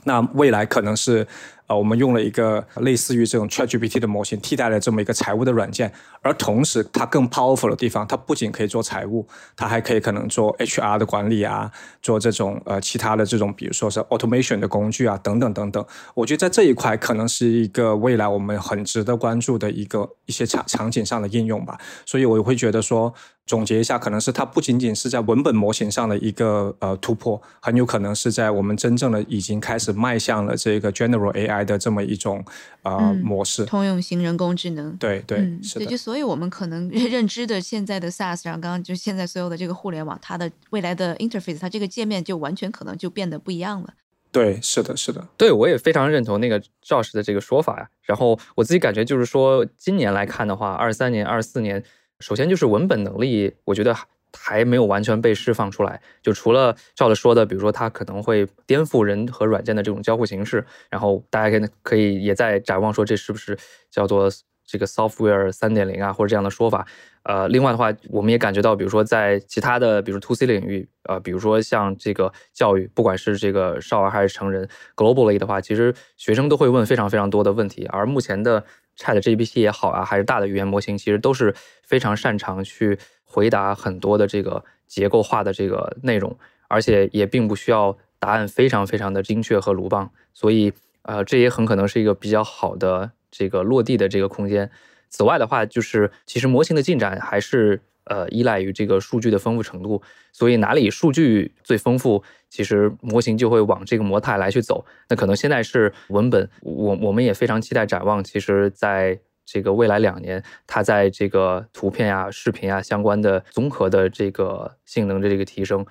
[0.05, 1.27] 那未来可能是。
[1.69, 11.71] 啊，我们用了一个类似于这种 ChatGPT 的模型，替代了这么一个财务的软件，而同时它更 powerful 的地方，它不仅可以做财务，它还可以可能做 HR 的管理啊，
[12.03, 15.85] 做这种呃其他的这种，比如说是 automation 的工具啊，等等等等。
[16.15, 21.79] 我觉得在这一块可能是一个未来我们很值得关注的一个一些场场景上的应用吧。
[22.07, 23.15] 所以我会觉得说。
[23.49, 32.45] 总结一下，可能是它不仅仅是在文本模型上的一个呃突破，很有可能是在我们真正的已经开始迈向了这个 general AI 的这么一种
[32.83, 34.97] 啊模式，通用型人工智能。
[34.97, 35.87] 对对，是的。
[35.87, 43.95] 就所以我们可能 认知的现在的 SaaS，然后刚刚就现在所有的这个互联网，它的未来的 interface，它这个界面就完全可能就变得不一样了。
[44.31, 45.27] 对，是的，是的。
[45.37, 47.89] 对我也非常认同那个赵师的这个说法呀。
[48.03, 51.83] 然后我自己感觉就是说，今年来看的话，二三年、二四年。
[52.21, 53.97] 首先就是文本能力，我觉得
[54.37, 56.01] 还没有完全被释放出来。
[56.23, 63.59] 就除了照着说的，比如说它可能会颠覆人和软件的这种交互形式，然后大家可以可以也在展望说这是不是
[63.91, 64.31] 叫做
[64.67, 66.87] 这个 software 三点零啊，或者这样的说法。
[67.23, 78.65] 呃，另外的话，我们也感觉到，比如说在其他的，比如 to C 领域，呃，比如说像这个教育，不管是这个少儿还是成人，globally 的话，其实学生都会问非常非常多的问题，而目前的。
[78.99, 94.71] Chat GPT 也好啊，还是大的语言模型，其实都是非常擅长去回答很多的这个结构化的这个内容，而且也并不需要答案非常非常的精确和鲁棒，所以呃，这也很可能是一个比较好的这个落地的这个空间。
[95.09, 97.81] 此外的话，就是其实模型的进展还是。
[98.09, 104.85] 呃，依赖于这个数据的丰富程度，所以哪里数据最丰富，其实模型就会往这个模态来去走。
[105.09, 108.23] 那可能现在是文本，我我们也非常期待展望。
[108.25, 115.87] 其实，在这个未来两年，它在这个图片呀、视频啊相关的综合的这个性能的这个提升，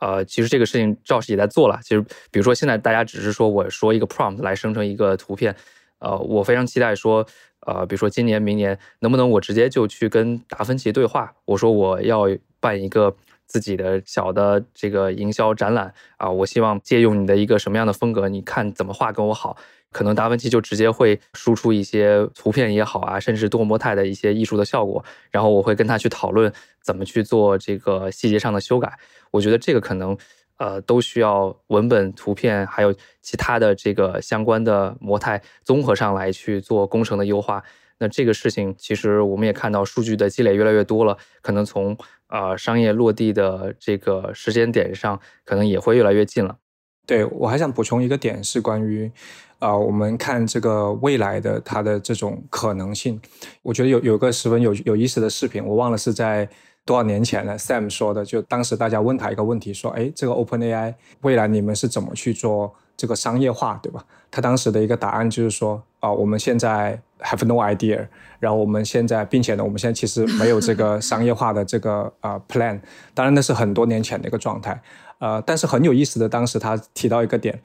[0.00, 1.78] 呃，其实这个事情赵氏也在做了。
[1.82, 2.00] 其实，
[2.30, 5.54] 比如说现在大家只是说我说一个 prompt 来生成一个图片，
[5.98, 7.26] 呃，我非常期待说。
[7.66, 11.34] 呃，比如说今年、明年，能不能我直接就去跟达芬奇对话？
[11.46, 12.26] 我说我要
[12.60, 13.12] 办一个
[13.46, 18.28] 自己的小的这个营销展览啊，我希望借用你的一个什么样的风格？
[18.28, 19.56] 你看怎么画跟我好？
[19.90, 28.96] 可能达芬奇就直接会输出一些图片也好啊，甚至多模态的一些艺术的效果，然后我会跟他去讨论怎么去做这个细节上的修改。
[29.32, 30.16] 我觉得这个可能。
[30.58, 37.62] 呃，都需要文本、图片，还有其他的这个相关的模态综合上来去做工程的优化。
[37.98, 41.96] 那这个事情，其实我们也看到数据的积累越来越多了，可能从
[42.28, 46.56] 呃商业落地的这个时间点上，可能也会越来越近了。
[47.06, 49.10] 对我还想补充一个点是关于，
[49.58, 53.20] 啊，我们看这个未来的它的这种可能性。
[53.62, 56.48] 我觉得有有个十分有有意思的视频，我忘了是在。
[56.86, 64.02] 多少年前了？Sam 说的，就当时大家问他一个问题，说：“哎，这个 OpenAI 未来你们是怎么去做这个商业化，对吧？
[64.30, 68.06] 他当时的一个答案就是说，啊，我们现在 have no idea，
[68.38, 72.80] 然后我们现在，并且呢，我们现在其实没有这个商业化的这个呃 plan。
[73.12, 74.80] 当然那是很多年前的一个状态，
[75.18, 77.60] 呃，但是很有意思的，当时他提到一个点。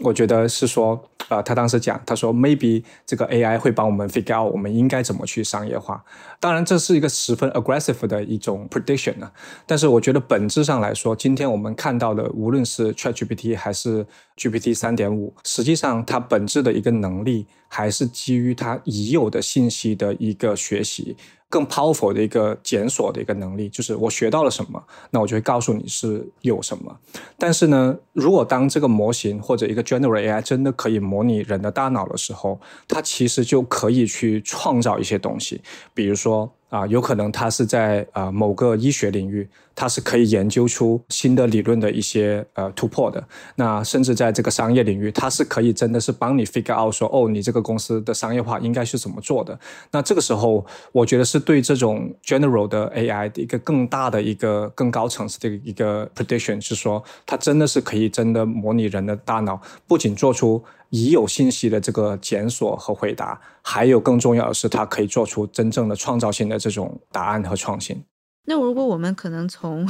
[0.00, 6.04] 我觉得是说，呃，他当时讲，他说 maybe 这个 AI 会帮我们 figure out 我们应该怎么去商业化。
[6.40, 9.30] 当然，这是一个十分 aggressive 的一种 prediction 呢。
[9.66, 14.04] 但是，我觉得本质上来说，今天我们看到的，无论是 ChatGPT 还是
[14.36, 21.16] GPT 三点五，实际上它本质的一个能力，还是基于它已有的信息的一个学习。
[21.50, 26.96] 更 powerful 的一个检索的一个能力，就是我学到了什么，那我就会告诉你是有什么。
[27.38, 35.60] 但是呢，如果当这个模型或者一个 general AI 真的可以模拟人的大脑的时候，它其实就可以去创造一些东西，
[35.92, 36.52] 比如说。
[36.74, 43.24] 啊，有可能它是在呃某个医学领域，它是可以研究出新的理论的一些呃突破的。
[43.54, 49.56] 那甚至在这个商业领域，它是可以真的是帮你 figure out 说，哦，你这个公司的商业化应该是怎么做的。
[49.92, 60.60] 那这个时候，我觉得是对这种 general 的 AI 的一个更大的一个更高层次的一个 prediction，是说它真的是可以真的模拟人的大脑，不仅做出。
[60.94, 68.00] 已有信息的这个检索和回答，还有更重要的是，它可以做出真正的创造性的这种答案和创新。
[68.44, 69.84] 那如果我们可能从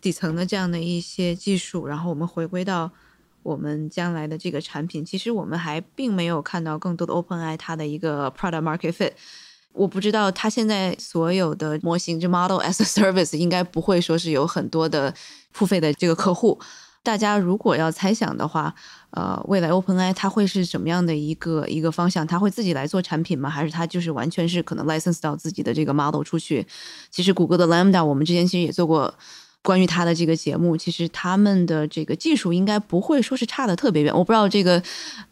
[0.00, 2.88] 底层的这样的一些技术，然后我们回归到
[3.42, 9.10] 我们将来的这个产品，其实我们还并没有看到更多的 OpenAI 它的一个 product market fit。
[9.72, 15.12] 我不知道它现在所有的模型，就 model as a service，应该不会说是有很多的
[15.50, 16.60] 付费的这个客户。
[17.04, 18.74] 大家如果要猜想的话，
[19.10, 22.26] 呃，未来 OpenAI 它会是什么样的一个一个方向？
[22.26, 23.48] 它会自己来做产品吗？
[23.50, 26.66] 还是它就是完全是可能 license 到自己的这个 model 出去？
[27.10, 29.14] 其实谷歌的 Lambda 我们之前其实也做过
[29.62, 34.12] 关于它的这个节目，其实他们的这个技术应该不会说是差的特别远。
[34.12, 34.82] 我不知道这个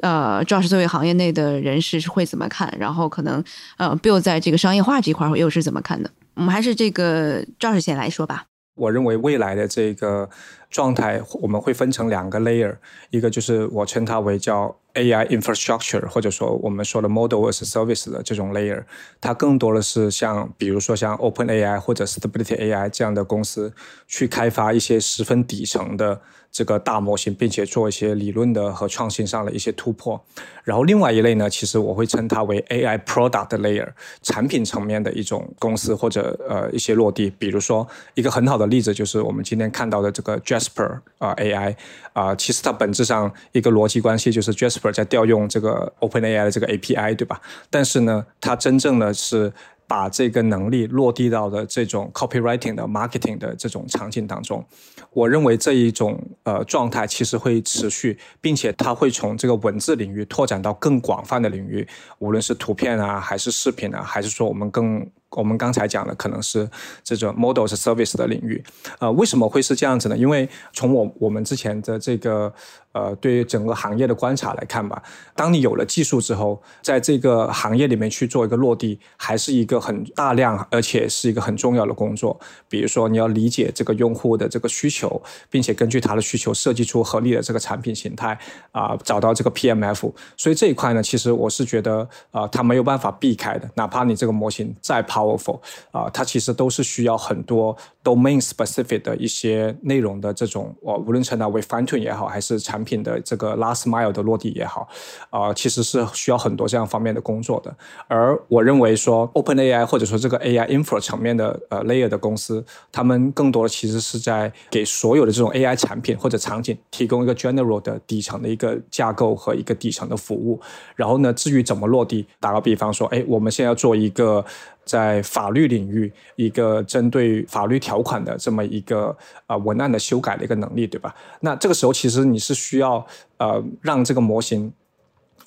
[0.00, 2.72] 呃，Josh 作为行业内的人士是会怎么看？
[2.78, 3.42] 然后可能
[3.78, 6.11] 呃，Bill 在这个商业化这块又是怎么看的？
[6.35, 8.44] 我们还是这个 Josh 先来说吧。
[8.74, 10.30] 我认为未来的这个
[10.72, 12.74] 状态，我们会分成两个 layer，
[13.11, 18.83] 一个就是我称它为叫 AI infrastructure，或者说我们说的 model as service 的这种 layer，
[19.20, 23.72] 它更多的是像比如说像 OpenAI 或者 Stability AI 这样的公司
[24.07, 26.20] 去开发一些十分底层的。
[26.55, 30.22] 这个大模型，并且做一些理论的和创新上的一些突破。
[30.64, 33.88] 然后另外一类呢，其实我会称它为 AI product layer，
[34.20, 37.31] 产品层面的一种公司或者呃一些落地。
[37.38, 41.74] 比如说一个很好的例子就是我们今天看到的这个 Jasper 啊 AI
[42.12, 47.40] 啊，其实它本质上一个逻辑关系就是 Jasper 在调用这个 OpenAI 的这个 API，对吧？
[47.68, 49.52] 但是呢，它真正的是。
[49.84, 54.64] 把这个能力落地到的这种 copywriting 的 marketing 的这种场景当中，
[55.12, 61.86] 我认为这一种呃状态其实会持续，并且它会从这个文字领域拓展到更广泛的领域，
[62.20, 65.06] 无论是图片啊，还是视频啊，还是说我们更。
[65.36, 66.68] 我们刚才讲的可能是
[67.02, 68.62] 这种 models service 的领域，
[68.98, 70.16] 呃，为什么会是这样子呢？
[70.16, 72.52] 因为从我我们之前的这个
[72.92, 75.02] 呃对于整个行业的观察来看吧，
[75.34, 82.38] 当你有了技术之后，在这个行业里面去做一个落地，还是一个很大量而且是一个很重要的工作。
[82.68, 88.38] 比如说你要理解这个用户的这个需求，并且根据他的需求设计出合理的这个产品形态
[88.72, 90.12] 啊，找到这个 PMF。
[90.36, 95.21] 所以这一块呢，其实我是觉得啊，它没有办法避开的，哪怕你这个模型再跑。
[95.22, 104.88] Powerful 啊，它其实都是需要很多 domain specific 的一些内容的这种，哦，无论称它为 fine tune 也好，还是产品的这个 last mile 的落地也好，
[105.30, 107.74] 啊，其实是需要很多这样方面的工作的。
[108.08, 120.60] 而我认为说 Open AI 或者说这个 AI infra 层面的呃 layer 的公司，他们更多的其实是在给所有的这种 AI 产品或者场景提供一个 general 的底层的一个架构和一个底层的服务。
[120.96, 124.44] 然后呢，至于怎么落地，打个比方说，哎，我们现在要做一个。
[124.84, 129.14] 在法律领域，一个针对法律条条款的这么一个
[129.46, 131.14] 啊文案的修改的一个能力，对吧？
[131.40, 134.72] 那这个时候其实你是需要呃让这个模型。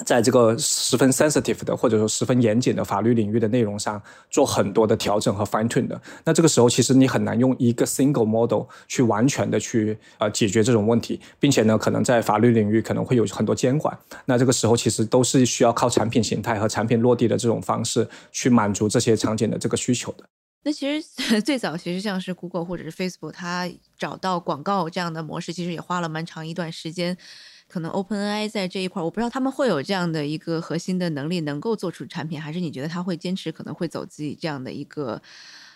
[0.03, 20.25] 在这个十分 sensitive 的或者说十分严谨的法律领域的内容上做很多的调整和 fine tune 的，那这个时候其实你很难用一个 single model 去完全的去呃解决这种问题，并且呢，可能在法律领域可能会有很多监管，那这个时候其实都是需要靠产品形态和产品落地的这种方式去满足这些场景的这个需求的。
[20.65, 21.01] 那其实
[21.41, 27.15] 最早其实像是 Google 或者是 Facebook，它找到广告这样的模式，其实也花了蛮长一段时间。
[27.67, 35.21] 可能 OpenAI 在这一块，我不知道他们会有这样的一个核心的能力，能够做出产品，还是你觉得他会坚持可能会走自己这样的一个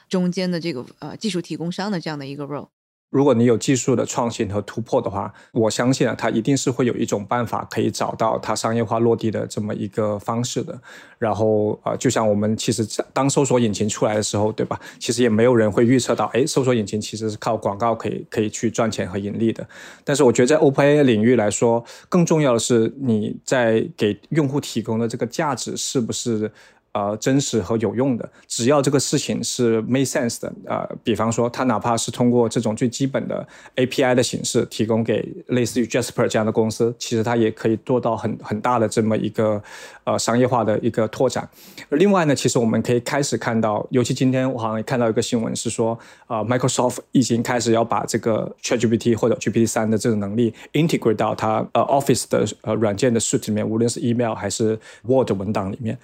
[0.08, 2.69] 中间的这个呃技术提供商的这样的一个 role？
[3.09, 10.79] 如果你有技术的创新和突破的话，我相信啊，它一定是会有一种办法可以找到它商业化落地的这么一个方式的。
[11.17, 14.79] 然后啊，就像我们其实当搜索引擎出来的时候，对吧？
[14.99, 19.67] 其实也没有人会预测到，哎，搜索引擎其实是靠广告可以可以去赚钱和盈利的。
[20.03, 26.51] 但是我觉得在 OpenAI 领域来说，更重要的是你在给用户提供的这个价值是不是？
[26.92, 39.62] 呃，真实和有用的，只要这个事情是 make sense 的，呃，比方说，他哪怕是通过这种最基本的 API 的形式提供给类似于 Jasper 这样的公司，其实它也可以做到很很大的这么一个
[40.04, 41.48] 呃商业化的一个拓展。
[41.90, 55.98] 另外呢，其实我们可以开始看到，尤其今天我好像也看到一个新闻是说，呃，Microsoft 已经开始要把这个 ChatGPT 或者 GPT 三的这种能力 integrate 到它呃 Office 的呃软件的 suite 里面，无论是 email 还是 Word 文档里面。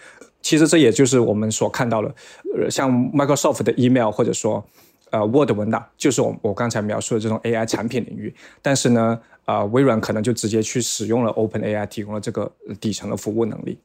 [0.46, 2.16] 其实这也就是我们所看到的，
[2.56, 4.64] 呃，像 Microsoft 的 email 或者说
[5.10, 8.32] 呃 Word 文档，就是我我刚才描述的这种 AI 产品领域。
[8.62, 13.80] 但是呢，呃，微软可能就直接去使用了 OpenAI 提供了这个底层的服务能力。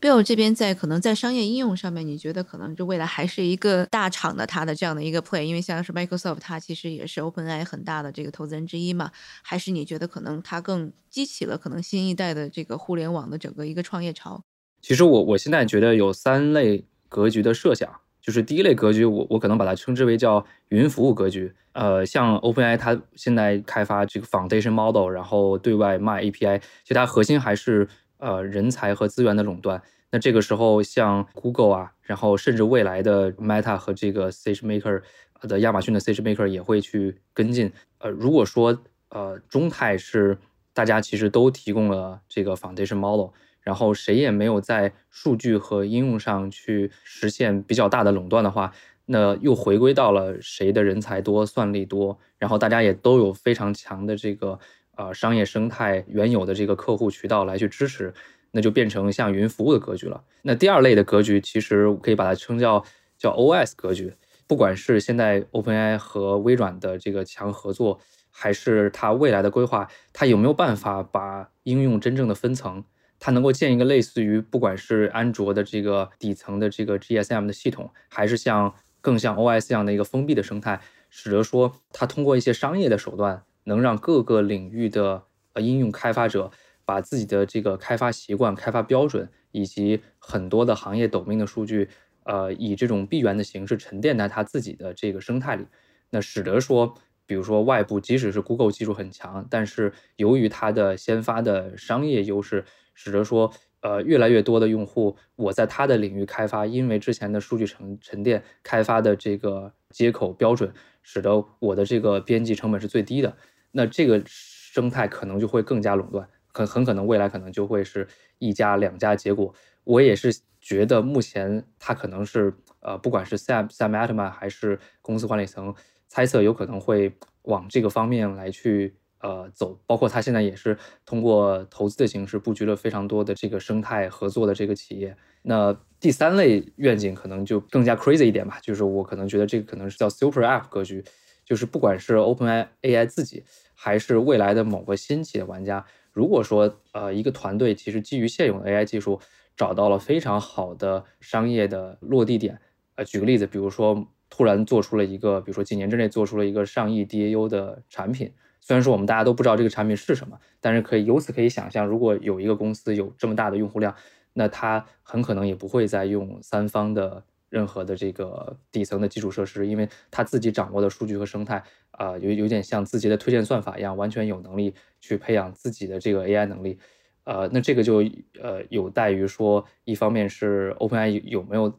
[0.00, 9.10] Bill 这边在可能在商业应用上面，你觉得可能就未来还是一个大厂的它的这样的一个 play，因为像是 Microsoft 它其实也是 OpenAI 很大的这个投资人之一嘛，
[9.42, 14.42] 还是你觉得可能它更激起了可能新一代的这个互联网的整个一个创业潮？
[14.80, 21.52] 其实我我现在觉得有三类格局的设想，就是第一类格局，我我可能把它称之为叫云服务格局。
[21.72, 29.80] 呃，像 OpenAI 它现在开发这个 Foundation Model，然后对外卖 API，其实它核心还是呃人才和资源的垄断。
[30.10, 35.02] 那这个时候，像 Google 啊，然后甚至未来的 Meta 和这个 SageMaker
[35.42, 37.70] 的亚马逊的 SageMaker 也会去跟进。
[37.98, 38.76] 呃，如果说
[39.10, 40.38] 呃中泰是
[40.72, 43.30] 大家其实都提供了这个 Foundation Model。
[43.68, 48.72] 然后谁也没有在数据和应用上去实现比较大的垄断的话，
[49.04, 54.58] 那又回归到了谁的人才多、算力多，然后大家也都有非常强的这个
[54.96, 58.14] 呃商业生态原有的这个客户渠道来去支持，
[58.52, 60.24] 那就变成像云服务的格局了。
[60.40, 62.82] 那第二类的格局，其实可以把它称叫
[63.18, 64.14] 叫 OS 格局。
[64.46, 68.00] 不管是现在 OpenAI 和微软的这个强合作，
[68.30, 72.82] 还是它未来的规划，它有没有办法把应用真正的分层？
[73.20, 86.50] 它能够建一个类似于不管是安卓的这个底层的这个 GSM 的系统，还是像更像 OS 这样的一个封闭的生态，使得说它通过一些商业的手段，能让各个领域的呃应用开发者
[86.84, 91.88] 把自己的这个开发习惯、开发标准以及很多的行业抖命的数据，
[92.22, 95.66] 呃，以这种闭源的形式沉淀在它自己的这个生态里，
[96.10, 96.94] 那使得说，
[97.26, 102.64] 比如说外部即使是 Google 技术很强，但是由于它的先发的商业优势。
[103.00, 103.48] 使得说，
[103.80, 110.74] 呃，越来越多的用户，我在他的领域开发，因为之前的数据沉沉淀开发的这个接口标准，
[111.04, 113.36] 使得我的这个边际成本是最低的。
[113.70, 118.04] 那这个生态可能就会更加垄断，很很可能未来可能就会是
[118.40, 119.14] 一家两家。
[119.14, 125.72] 结果我也是觉得，目前它可能是，呃，不管是 Sam Sam Altman 还是公司管理层
[126.08, 128.96] 猜测，有可能会往这个方面来去。
[129.20, 135.16] 呃，走，包括他现在也是通过投资的形式布局了非常多的这个生态合作的这个企业。
[135.42, 141.04] 那第三类愿景可能就更加 crazy 一点吧，就是我可能觉得这个可能是叫 super app 格局，
[141.44, 143.42] 就是不管是 OpenAI 自己，
[143.74, 149.20] 还是未来的某个新起的玩家，如果说呃一个团队其实基于现有的 AI 技术
[149.56, 152.60] 找到了非常好的商业的落地点，
[152.94, 158.32] 呃，举个例子，比如说突然做出了一个，比如说几年之内做出了一个上亿 DAU 的产品。
[158.68, 163.94] 虽然说我们大家都不知道这个产品是什么，但是可以由此可以想象，如果有一个公司有这么大的用户量，
[164.34, 176.78] 那它很可能也不会再用三方的任何的这个底层的基础设施，因为它自己掌握的数据和生态啊，有有点像自己的推荐算法一样，完全有能力去培养自己的这个 AI 能力。
[177.24, 178.04] 呃，那这个就
[178.38, 181.72] 呃有待于说，一方面是 OpenAI 有没有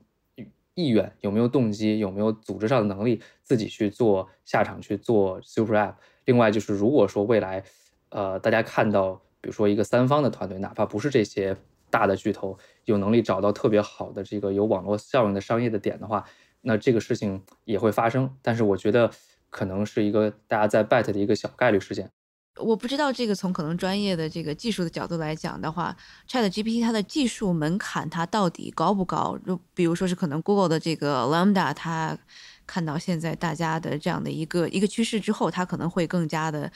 [0.73, 5.93] 意愿，有没有动机，有没有组织上的能力，自己去做下场去做 Super App。
[6.29, 7.63] 另外就是，如果说未来，
[8.09, 11.57] 呃，大家看到，比如说一个三方的团队，哪怕不是这些
[11.89, 12.55] 大的巨头，
[12.85, 16.23] 有能力找到特别好的这个有网络效应的商业的点的话，
[16.61, 18.31] 那这个事情也会发生。
[18.43, 19.09] 但是我觉得
[19.49, 22.07] 可能是一个大家在 bet 的一个小概率事件。
[22.57, 25.97] 我不知道这个从可能专业的这个技术的角度来讲的话
[26.29, 29.35] ，Chat GPT 它的技术门槛它到底高不高？
[29.47, 32.15] 就比如说是可能 Google 的这个 Lambda 它。
[32.69, 36.71] 看到现在大家的这样的一个一个趋势之后，它可能会更加的，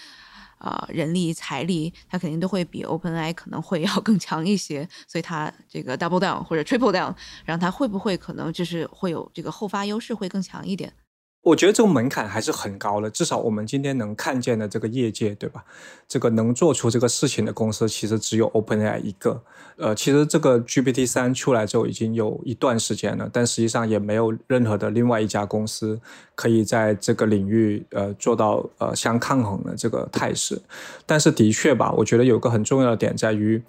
[0.57, 7.13] 啊，人力财力，它肯定都会比 OpenAI 可能会 要更强一些，所以它这个 double down 或者 triple down，
[7.45, 10.91] 然后它会不会可能就是会有这个后发优势会更强一点？
[11.43, 15.65] 我觉得这个门槛还是很高的，至少我们今天能看见的这个业界，对吧？
[16.07, 19.43] 这个能做出这个事情的公司，其实只有 OpenAI 一个。
[19.75, 25.99] 呃，其实这个 GPT 三出来之后已经有一段时间了，但实际上也没有任何的另外一家公司
[26.33, 30.61] 可以在这个领域呃做到呃相抗衡的这个态势。
[31.05, 33.61] 但是的确吧，我觉得有个很重要的点在于。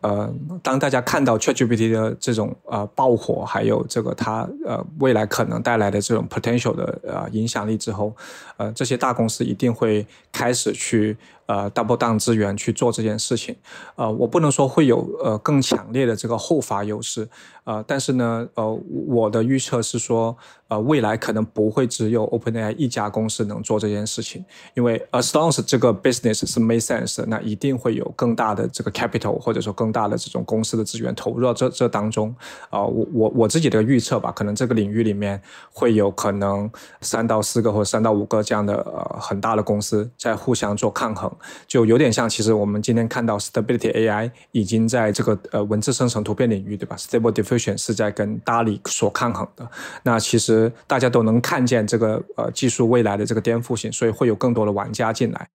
[0.00, 0.32] 呃，
[0.62, 8.14] 当大家看到 ChatGPT 的这种呃爆火，还有这个它呃未来可能带来的这种 potential 的呃影响力之后，
[8.56, 11.16] 呃，这些大公司一定会开始去。
[11.50, 13.56] 呃，double down 资源去做这件事情，
[13.96, 17.28] 呃，我不能说会有呃更强烈的这个后发优势，
[17.64, 20.36] 呃，但是呢，呃，我的预测是说，
[20.68, 24.44] 呃，未来可能不会只有 OpenAI 一家公司能做这件事情，
[24.74, 32.32] 因为 a stones 这个 business 是 make sense，那一定会有更大的这个 capital 或者说更大的这种公司的资源投入到这这当中，
[32.68, 35.42] 啊，我我我自己的预测吧，可能这个领域里面
[35.72, 36.70] 会有可能
[37.00, 41.28] 三到四个或者三到五个这样的呃很大的公司在互相做抗衡。
[41.66, 49.68] 就有点像，其实我们今天看到 Stability AI 已经在这个呃文字生成图片领域，对吧？Stable Diffusion 是在跟 DALL-E 所抗衡的。
[50.02, 55.48] 那其实大家都能看见这个呃技术未来的这个颠覆性，所以会有更多的玩家进来。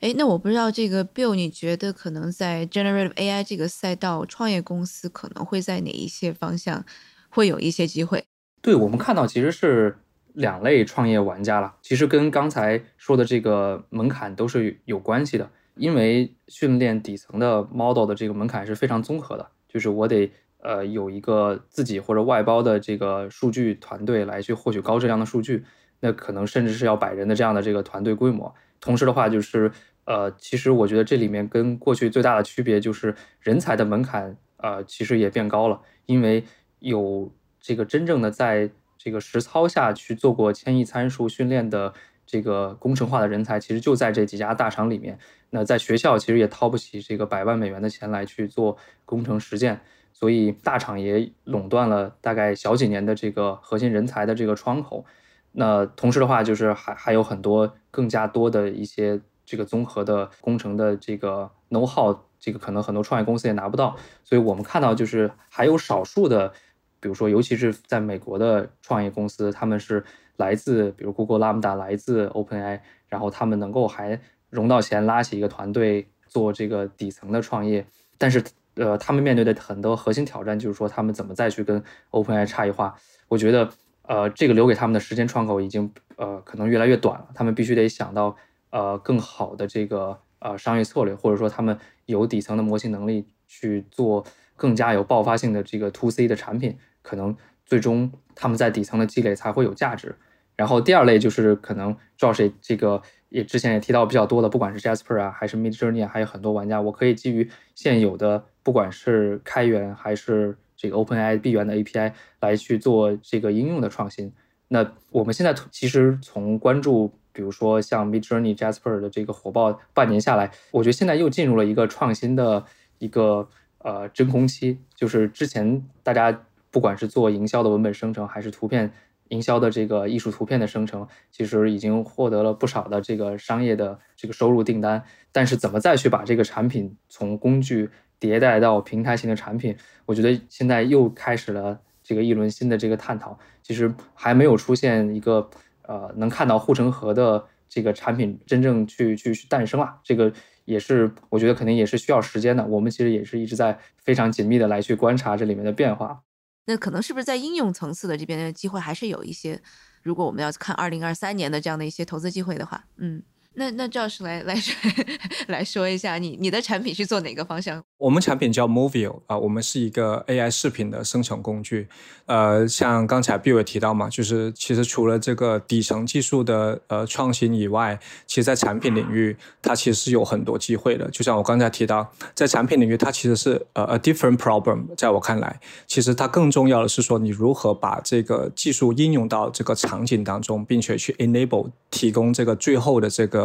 [0.00, 6.84] 哎，那我不知道这个 Bill，你觉得可能在 Generative AI 这个赛道，创业公司可能会在哪一些方向
[7.28, 8.24] 会有一些机会？
[8.62, 9.96] 对我们看到其实是。
[10.34, 25.64] 两类创业玩家了，其实跟刚才说的这个门槛都是有关系的，因为训练底层的 model 的这个门槛是非常综合的，就是我得呃有一个自己或者外包的这个数据团队来去获取高质量的数据，
[26.00, 28.54] 那可能甚至是要百人的这样的这个团队规模。
[28.80, 29.70] 同时的话，就是
[30.04, 36.44] 呃，其实我觉得这里面跟过去最大的区别就是人才的门槛呃其实也变高了，因为
[36.78, 38.70] 有这个真正的在
[39.02, 41.94] 这个实操下去做过千亿参数训练的
[42.26, 45.18] 这个工程化的人才，其实就在这几家大厂里面。
[45.48, 48.76] 那在学校其实也掏不起这个百万美元的钱来去做
[49.06, 49.80] 工程实践，
[50.12, 55.06] 所以大厂也垄断了大概小几年的这个核心人才的这个窗口。
[55.52, 63.96] 那同时的话，就是还还有很多更加多的一些这个综合的工程的这个 know how，这个可能很多创业公司也拿不到。
[64.22, 66.52] 所以我们看到就是还有少数的。
[67.00, 70.04] 比如说，尤其是在美国的创业公司，他们是
[70.36, 74.20] 来自比如 Google、Lambda，来自 OpenAI，然后他们能够还
[74.50, 77.86] 融到钱，拉起一个团队做这个底层的创业。
[78.18, 78.42] 但是，
[78.74, 82.94] 呃，他们面对的很多核心挑战就是说，他们怎么再去跟 OpenAI 差异化？
[83.28, 83.70] 我觉得，
[84.02, 87.28] 呃，这个留给他们的时间窗口已经呃可能越来越短了。
[87.34, 88.36] 他们必须得想到
[88.70, 94.24] 呃更好的这个呃商业策略，或者说他们有底层的模型能力去做
[94.56, 96.76] 更加有爆发性的这个 To C 的产品。
[97.02, 100.14] 可能最终他们在底层的积累才会有价值。
[100.56, 114.30] 然后第二类就是可能赵谁这个也之前也提到比较多的，不管是 Jasper 啊，还是 Midjourney，还有很多玩家，我可以基于现有的不管是开源还是这个 OpenAI 闭源的 API 来去做这个应用的创新。
[114.68, 122.62] 那我们现在其实从关注，比如说像 Midjourney、Jasper 的这个火爆半年下来，我觉得现在又进入了一个创新的
[122.98, 123.48] 一个
[123.78, 126.42] 呃真空期，就是之前大家。
[126.70, 128.92] 不管是做营销的文本生成，还是图片
[129.28, 135.02] 营销的这个艺术图片的生成，其实已经获得了不少的这个商业的这个收入订单。
[135.32, 143.38] 但是怎么再去把这个产品从工具迭代到平台型的产品，我觉得现在又开始了这个一轮新的这个探讨。
[143.62, 145.48] 其实还没有出现一个
[145.82, 150.00] 呃能看到护城河的这个产品真正去去去诞生了。
[150.02, 150.32] 这个
[150.64, 152.66] 也是我觉得肯定也是需要时间的。
[152.66, 156.20] 我们其实也是一直在非常紧密的来去观察这里面的变化。
[156.66, 159.60] 那可能是不是在应用层次的这边的机会还是有一些？
[160.02, 163.22] 如果我们要看二零二三年的这样的一些投资机会的话，嗯。
[163.56, 164.56] 那那赵师来来
[165.48, 167.82] 来说一下，你你的产品是做哪个方向？
[167.98, 171.88] 我们产品叫 Movio 啊，我们是一个 AI 视频的生成工具。
[172.26, 181.10] 呃，像刚才 Bill 也提到嘛，就是其实除了这个底层技术的呃创新以外，其实在产品领域它其实是有很多机会的。
[181.10, 184.86] 就像我刚才提到，在产品领域它其实是呃 a different problem。
[184.96, 193.40] 在我看来，其实它更重要的是说你如何把这个技术应用到这个场景当中，并且去 enable 提供这个最后的这个。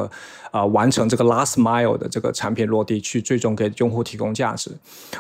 [0.51, 4.72] 啊，完成这个 last mile 的这个产品落地，去最终给用户提供价值。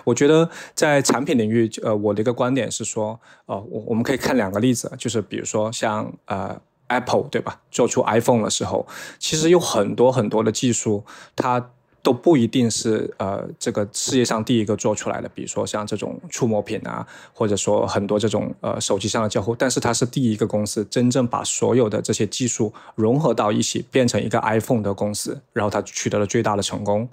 [0.03, 8.85] 我觉得在产品领域，呃，我的一个观点是说，呃，我我们可以看两个例子，就是比如说像呃 Apple 对吧，做出 iPhone 的时候，
[9.17, 11.03] 其实有很多很多的技术，
[11.35, 11.71] 它
[12.05, 15.27] 都不一定是呃这个世界上第一个做出来的。
[15.29, 27.09] 比如说像这种触摸屏啊，或者说很多这种呃手机上的交互，但是它是第一个公司真正把所有的这些技术融合到一起，变成一个 iPhone 的公司，然后它取得了最大的成功。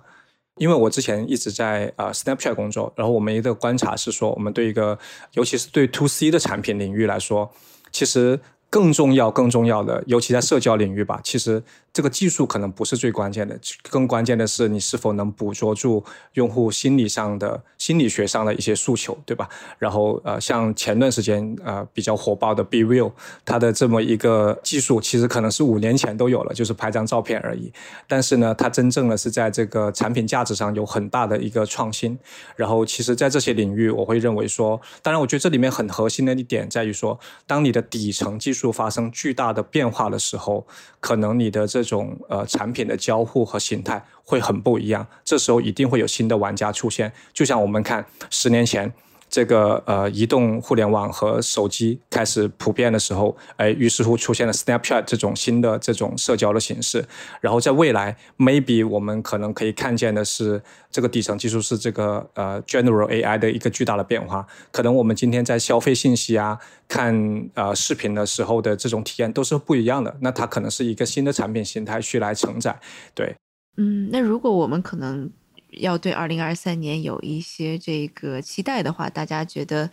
[0.58, 4.98] 因为我之前一直在呃 Snapchat 工作，然后我们一个观察是说，我们对一个
[5.32, 7.50] 尤其是对 To C 的产品领域来说，
[7.90, 8.38] 其实
[8.72, 11.62] 更重要、更重要的，尤其在社交领域吧，其实。
[11.94, 13.54] 这个技术可能不是最关键的，
[13.90, 16.02] 更关键的是你是否能捕捉住
[16.32, 19.46] 用户心理上的、心理学上的一些诉求，对吧？
[19.78, 23.12] 然后呃，像前段时间呃比较火爆的 Be Real，
[23.44, 27.70] 它的这么一个技术，其实可能是五年前都有了，就是拍张照片而已。
[28.08, 32.18] 但是呢，它真正的是在这个产品价值上有很大的一个创新。
[32.56, 40.64] 然后其实，在这些领域，我会认为说，当然，我觉得这里面很核心的一点在于说，当你的底层技术发生巨大的变化的时候，
[41.00, 47.12] 可能你的这这种呃产品的交互和形态会很不一样，这时候一定会有新的玩家出现。
[47.32, 48.92] 就像我们看十年前
[49.32, 57.02] 这个呃移动互联网和手机开始普遍的时候，哎，于是乎出现了 Snapchat 这种新的这种社交的形式。
[57.40, 64.46] 然后在未来，maybe 我们可能可以看见的是这个底层技术是这个呃 General AI 的一个巨大的变化。
[64.70, 66.58] 可能我们今天在消费信息啊。
[66.88, 72.78] 看呃视频的时候的这种体验都是不一样的，那它可能是一个新的产品形态去来承载，
[73.14, 73.34] 对。
[73.78, 75.30] 嗯，那如果我们可能
[75.72, 79.90] 要对二零二三年有一些这个期待的话，大家觉得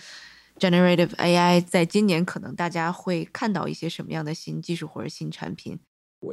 [0.58, 5.80] generative AI 在今年可能大家会看到一些什么样的新技术或者新产品？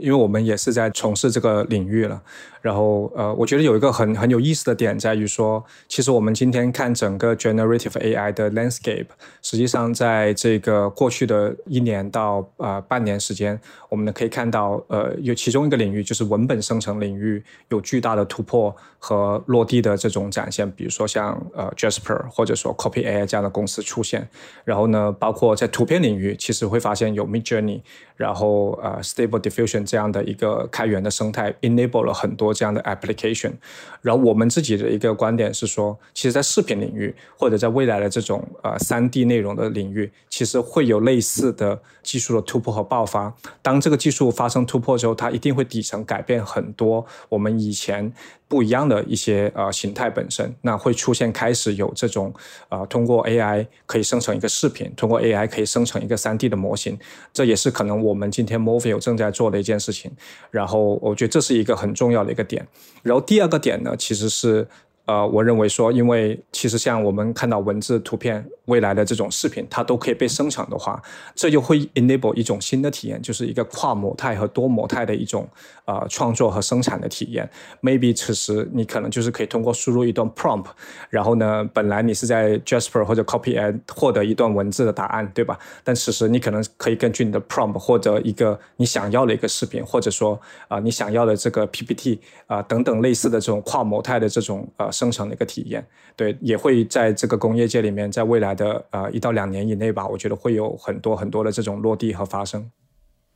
[0.00, 2.20] 因为我们也是在从事这个领域了，
[2.60, 9.06] 然后呃，我觉得有一个很很有意思的点在于说，其实我们今天看整个 generative AI 的 landscape，
[9.42, 24.28] 实际上在这个过去的一年到呃半年时间，我们呢可以看到呃有其中一个领域就是文本生成领域有巨大的突破和落地的这种展现，比如说像呃 Jasper 或者说 Copy AI 这样的公司出现，
[24.64, 27.82] 然后呢，包括在图片领域，其实会发现有 Mid Journey，
[28.16, 29.75] 然后呃 Stable Diffusion。
[29.84, 33.52] 这样的一个开源的生态，enable 了很多这样的 application。
[34.00, 43.34] 然后我们自己的一个观点是说，其实，在视频领域或者在未来的这种呃三 D 内容的领域，其实会有类似的技术的突破和爆发。
[43.60, 48.12] 当这个技术发生突破之后，它一定会底层改变很多我们以前。
[48.48, 52.32] 不一样的一些呃形态本身，那会出现开始有这种
[52.68, 56.98] 呃通过 AI 可以生成一个视频，通过 AI 可以生成一个 3D 的模型，
[57.32, 60.10] 这也是可能我们今天 Movio 正在做的一件事情。
[60.50, 62.66] 然后我觉得这是一个很重要的一个点。
[63.02, 64.66] 然后第二个点呢，其实是。
[65.06, 71.00] 呃，我认为说，因为其实像我们看到文字、图片、未来的这种视频，它都可以被生成的话，
[71.32, 75.48] 这就会 enable 一种新的体验，就是一个跨模态和多模态的一种
[75.84, 77.48] 呃创作和生产的体验。
[77.80, 80.66] Maybe 此时你可能就是可以通过输入一段 prompt，
[81.08, 85.56] 然后呢，本来你是在 Jasper 或者 Copy a d 获得一段文字的答案，对吧？
[85.84, 90.36] 但此时你可能可以根据你的 prompt 获得一个你想要的一个视频，或者说
[90.66, 94.90] 啊你想要的这个 PPT 啊等等类似的这种跨模态的这种呃。
[94.96, 95.86] 生成的一个体验，
[96.16, 102.70] 对，也会在这个工业界里面，在未来的呃一到两年以内吧，我觉得会有很多很多的这种落地和发生。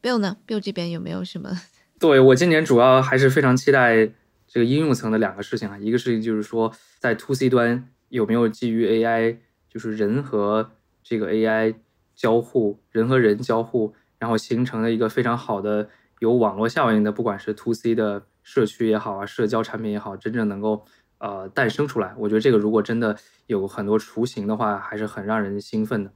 [0.02, 1.50] Bill 呢？Bill 这边有没有什么？
[2.00, 4.06] 对我今年主要还是非常期待
[4.48, 9.36] 这个应用层的两个事情啊，一个事情就是说，在 To C 端有没有基于 AI，
[9.68, 10.70] 就是人和
[11.04, 11.74] 这个 AI
[12.16, 15.90] 交互，人和人交互，然后形成了一个非常好的
[16.20, 20.86] 有网络效应的，不管是 To C 的社区也好啊，社交产品也好，真正能够。
[21.20, 23.14] 呃，诞生出来，我觉得这个如果真的
[23.46, 26.10] 有很多雏形的话，还是很让人兴奋的。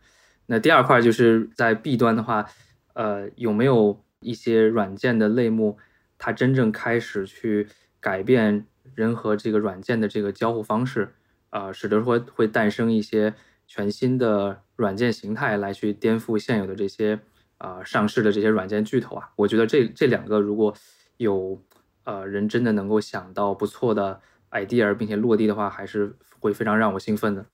[0.47, 2.47] 那第二块就是在 B 端的话，
[2.95, 5.77] 呃，有没有一些软件的类目，
[6.17, 7.69] 它真正开始去
[8.01, 11.13] 改变人和这个软件的这个交互方式，
[11.51, 13.35] 啊，使得说会诞生一些
[13.67, 17.21] 全新的软件形态来去颠覆现有的这些
[17.59, 19.29] 啊上市的这些软件巨头啊？
[19.37, 20.75] 我觉得这这两个如果
[21.19, 21.63] 有
[22.05, 24.23] 呃人真的能够想到不错的。
[24.55, 27.45] Idea 并且落地的话，还是会非常让我兴奋的。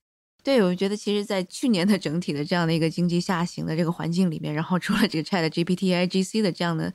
[0.42, 6.90] 对，我觉得其实，在去年的整体的这样的一个经济下行的这个环境里面，然后除了这个 Chat GPT、IGC 的这样的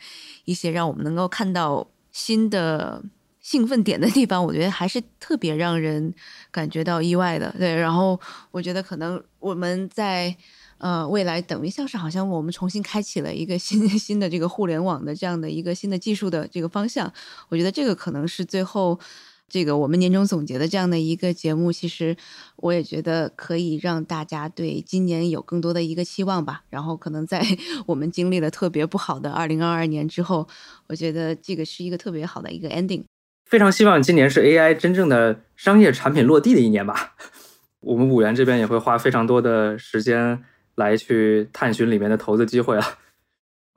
[0.45, 3.03] 一些让我们能够看到新的
[3.39, 6.11] 兴奋点的地方，我觉得还是特别让人
[6.49, 7.53] 感觉到意外的。
[7.59, 10.35] 对，然后我觉得可能我们在
[10.79, 17.13] 呃未来等于像是好像我们重新开启了一个新 新的这个互联网的这样的一个新的技术的这个方向。
[17.49, 18.99] 我觉得这个可能是最后。
[19.47, 22.17] 这个我们年终总结的这样的一个节目，其实
[22.57, 26.63] 我也觉得可以让大家对今年有更多的一个期望吧。
[26.69, 27.45] 然后可能在
[27.85, 30.47] 我们经历了特别不好的二零二二年之后，
[30.87, 33.03] 我觉得这个是一个特别好的一个 ending。
[33.45, 37.15] 非常希望今年是 AI 真正的商业产品落地的一年吧。
[37.81, 40.43] 我们五元这边也会花非常多的时间
[40.73, 42.83] 来去探寻里面的投资机会了。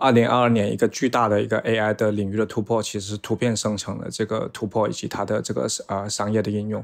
[0.00, 6.82] 二零二二年一个巨大的一个 AI 的领域的突破，其实是图片生成的这个突破以及它的这个呃商业的应用。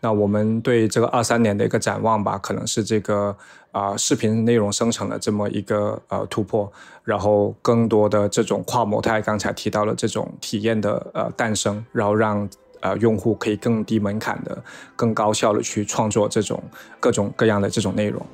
[0.00, 3.36] 那我们对这个二三年的一个展望吧，可能是这个
[3.70, 6.70] 啊视频内容生成的这么一个呃突破，
[7.04, 12.48] 然后更多的这种跨模态，刚才提到了这种体验的呃诞生，然后让
[12.80, 14.60] 呃用户可以更低门槛的、
[14.96, 16.60] 更高效的去创作这种
[16.98, 18.26] 各种各样的这种内容。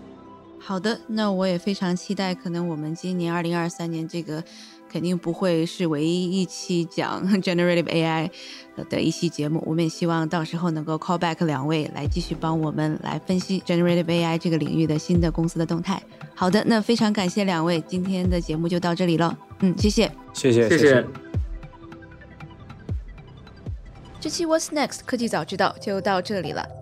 [0.64, 4.42] 好的，那我也非常期待，可能我们今年二零二三年这个
[4.88, 8.30] 肯定不会是唯一一期讲 generative AI
[8.88, 16.00] 的一期节目，我们也希望到时候能够 call back 两位来继续帮我们来分析 generative AI 这个领域的新的公司的动态。
[16.34, 21.04] 好的，那非常感谢两位，今天的节目就到这里了，嗯，谢谢，谢谢，谢谢。
[24.20, 26.81] 这期 What's Next 科技早知道就到这里了。